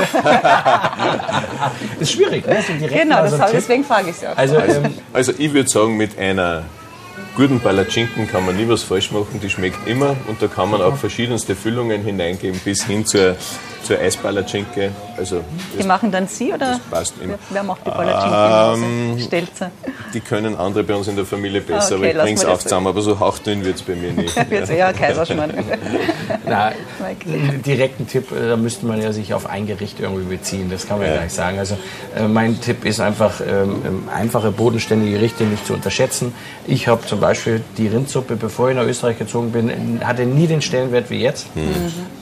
ist 2.00 2.12
schwierig, 2.12 2.46
ne? 2.46 2.56
So 2.66 2.86
genau, 2.86 3.22
das 3.22 3.38
habe, 3.38 3.52
deswegen 3.52 3.84
frage 3.84 4.10
ich 4.10 4.16
es 4.16 4.24
auch. 4.24 4.36
Also, 4.36 4.56
ähm, 4.56 4.94
also 5.12 5.32
ich 5.36 5.52
würde 5.52 5.68
sagen, 5.68 5.96
mit 5.96 6.18
einer 6.18 6.64
guten 7.36 7.60
Palatschinken 7.60 8.28
kann 8.28 8.46
man 8.46 8.56
nie 8.56 8.68
was 8.68 8.82
falsch 8.82 9.10
machen, 9.10 9.40
die 9.42 9.50
schmeckt 9.50 9.88
immer 9.88 10.16
und 10.28 10.40
da 10.40 10.46
kann 10.46 10.70
man 10.70 10.80
auch 10.80 10.96
verschiedenste 10.96 11.56
Füllungen 11.56 12.02
hineingeben 12.02 12.60
bis 12.64 12.84
hin 12.84 13.04
zur, 13.04 13.36
zur 13.84 13.98
Eispalatschinke. 13.98 14.90
Also 15.16 15.42
die 15.78 15.84
machen 15.84 16.10
dann 16.10 16.26
Sie 16.26 16.52
oder 16.52 16.80
passt 16.90 17.14
immer. 17.20 17.34
Wer, 17.50 17.62
macht 17.62 17.86
die 17.86 17.90
Palatschinke? 17.90 18.86
Ähm, 18.86 19.18
Stelzer? 19.20 19.70
Die 20.12 20.20
können 20.20 20.56
andere 20.56 20.84
bei 20.84 20.94
uns 20.94 21.08
in 21.08 21.16
der 21.16 21.26
Familie 21.26 21.60
besser, 21.60 21.96
okay, 21.96 22.10
aber 22.10 22.18
ich 22.18 22.22
bringe 22.22 22.38
es 22.38 22.44
auch 22.44 22.58
zusammen. 22.58 22.86
Aber 22.86 23.02
so 23.02 23.18
hauchdünn 23.18 23.64
wird 23.64 23.76
es 23.76 23.82
bei 23.82 23.94
mir 23.94 24.12
nicht. 24.12 24.36
ja, 24.50 24.74
ja 24.74 24.92
Kaiserschmarrn. 24.92 25.52
Nein, 26.46 26.74
direkten 27.64 28.06
Tipp, 28.06 28.32
äh, 28.32 28.48
da 28.48 28.56
müsste 28.56 28.86
man 28.86 29.00
ja 29.00 29.12
sich 29.12 29.34
auf 29.34 29.46
ein 29.46 29.66
Gericht 29.66 30.00
irgendwie 30.00 30.24
beziehen, 30.24 30.70
das 30.70 30.86
kann 30.86 30.98
man 30.98 31.06
ja, 31.06 31.14
ja 31.14 31.20
gleich 31.20 31.32
sagen. 31.32 31.58
Also 31.58 31.76
äh, 32.16 32.26
mein 32.28 32.60
Tipp 32.60 32.84
ist 32.84 33.00
einfach, 33.00 33.40
ähm, 33.40 33.82
ähm, 33.86 34.08
einfache, 34.14 34.50
bodenständige 34.50 35.12
Gerichte 35.12 35.44
nicht 35.44 35.66
zu 35.66 35.74
unterschätzen. 35.74 36.34
Ich 36.66 36.88
habe 36.88 37.06
zum 37.06 37.20
Beispiel 37.20 37.62
die 37.76 37.88
Rindsuppe, 37.88 38.36
bevor 38.36 38.70
ich 38.70 38.76
nach 38.76 38.84
Österreich 38.84 39.18
gezogen 39.18 39.52
bin, 39.52 40.00
hatte 40.04 40.24
nie 40.24 40.46
den 40.46 40.62
Stellenwert 40.62 41.10
wie 41.10 41.20
jetzt. 41.20 41.54
Mhm. 41.54 41.62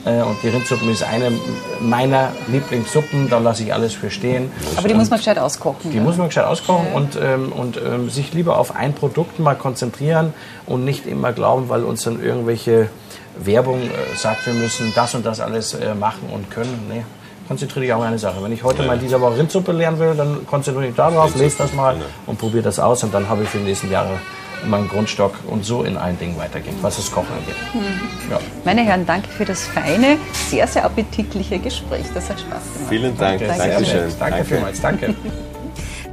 Äh, 0.05 0.21
und 0.21 0.37
die 0.43 0.49
Rindsuppe 0.49 0.89
ist 0.91 1.03
eine 1.03 1.31
meiner 1.79 2.31
Lieblingssuppen, 2.47 3.29
da 3.29 3.39
lasse 3.39 3.63
ich 3.63 3.73
alles 3.73 3.93
für 3.93 4.09
stehen. 4.09 4.51
Aber 4.75 4.87
die 4.87 4.93
und 4.93 4.99
muss 4.99 5.09
man 5.09 5.19
gescheit 5.19 5.37
auskochen. 5.37 5.91
Die 5.91 5.97
ja. 5.97 6.03
muss 6.03 6.17
man 6.17 6.27
gescheit 6.27 6.45
auskochen 6.45 6.87
ja. 6.89 6.95
und, 6.95 7.19
ähm, 7.21 7.51
und 7.51 7.77
ähm, 7.77 8.09
sich 8.09 8.33
lieber 8.33 8.57
auf 8.57 8.75
ein 8.75 8.93
Produkt 8.93 9.39
mal 9.39 9.55
konzentrieren 9.55 10.33
und 10.65 10.85
nicht 10.85 11.05
immer 11.05 11.33
glauben, 11.33 11.69
weil 11.69 11.83
uns 11.83 12.03
dann 12.03 12.23
irgendwelche 12.23 12.89
Werbung 13.37 13.81
äh, 13.81 14.15
sagt, 14.15 14.45
wir 14.45 14.53
müssen 14.53 14.91
das 14.95 15.15
und 15.15 15.25
das 15.25 15.39
alles 15.39 15.73
äh, 15.73 15.95
machen 15.95 16.29
und 16.31 16.49
können. 16.51 16.87
Nee 16.89 17.03
konzentriere 17.47 17.81
dich 17.81 17.93
auf 17.93 18.01
eine 18.01 18.17
Sache. 18.17 18.41
Wenn 18.41 18.51
ich 18.51 18.63
heute 18.63 18.81
ja. 18.81 18.87
mal 18.87 18.95
in 18.95 19.01
dieser 19.01 19.21
Woche 19.21 19.37
Rindsuppe 19.37 19.71
lernen 19.71 19.99
will, 19.99 20.13
dann 20.15 20.45
konzentriere 20.47 20.89
ich 20.89 20.95
darauf, 20.95 21.35
lese 21.35 21.57
das 21.59 21.73
mal 21.73 21.97
und 22.25 22.39
probiere 22.39 22.63
das 22.63 22.79
aus 22.79 23.03
und 23.03 23.13
dann 23.13 23.27
habe 23.29 23.43
ich 23.43 23.49
für 23.49 23.57
die 23.57 23.65
nächsten 23.65 23.91
Jahre 23.91 24.19
meinen 24.67 24.87
Grundstock 24.87 25.35
und 25.47 25.65
so 25.65 25.83
in 25.83 25.97
allen 25.97 26.17
Dingen 26.19 26.37
weitergehen, 26.37 26.75
was 26.81 26.97
das 26.97 27.11
Kochen 27.11 27.33
angeht. 27.33 27.55
Mhm. 27.73 28.31
Ja. 28.31 28.39
Meine 28.65 28.81
Herren, 28.81 29.05
danke 29.05 29.29
für 29.29 29.45
das 29.45 29.63
feine, 29.63 30.17
sehr, 30.49 30.67
sehr 30.67 30.85
appetitliche 30.85 31.59
Gespräch. 31.59 32.05
Das 32.13 32.29
hat 32.29 32.39
Spaß 32.39 32.49
gemacht. 32.49 32.89
Vielen 32.89 33.17
Dank. 33.17 33.39
Danke, 33.39 33.57
Dankeschön. 33.57 33.99
Danke, 33.99 34.15
danke 34.19 34.45
vielmals. 34.45 34.81
Danke. 34.81 35.15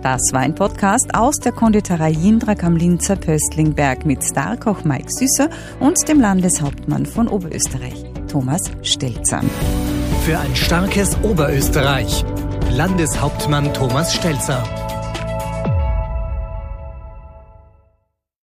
Das 0.03 0.23
war 0.33 0.41
ein 0.41 0.55
Podcast 0.55 1.15
aus 1.15 1.37
der 1.37 1.53
Konditorei 1.53 2.11
Jindrak 2.13 2.65
am 2.65 2.75
Linzer 2.75 3.17
Pöstlingberg 3.17 4.07
mit 4.07 4.25
Starkoch 4.25 4.83
Mike 4.83 5.11
Süßer 5.11 5.51
und 5.79 5.97
dem 6.09 6.21
Landeshauptmann 6.21 7.05
von 7.05 7.29
Oberösterreich, 7.29 8.07
Thomas 8.27 8.63
Stelzer. 8.81 9.43
Für 10.25 10.39
ein 10.39 10.57
starkes 10.57 11.19
Oberösterreich. 11.23 12.25
Landeshauptmann 12.71 13.75
Thomas 13.75 14.15
Stelzer. 14.15 14.65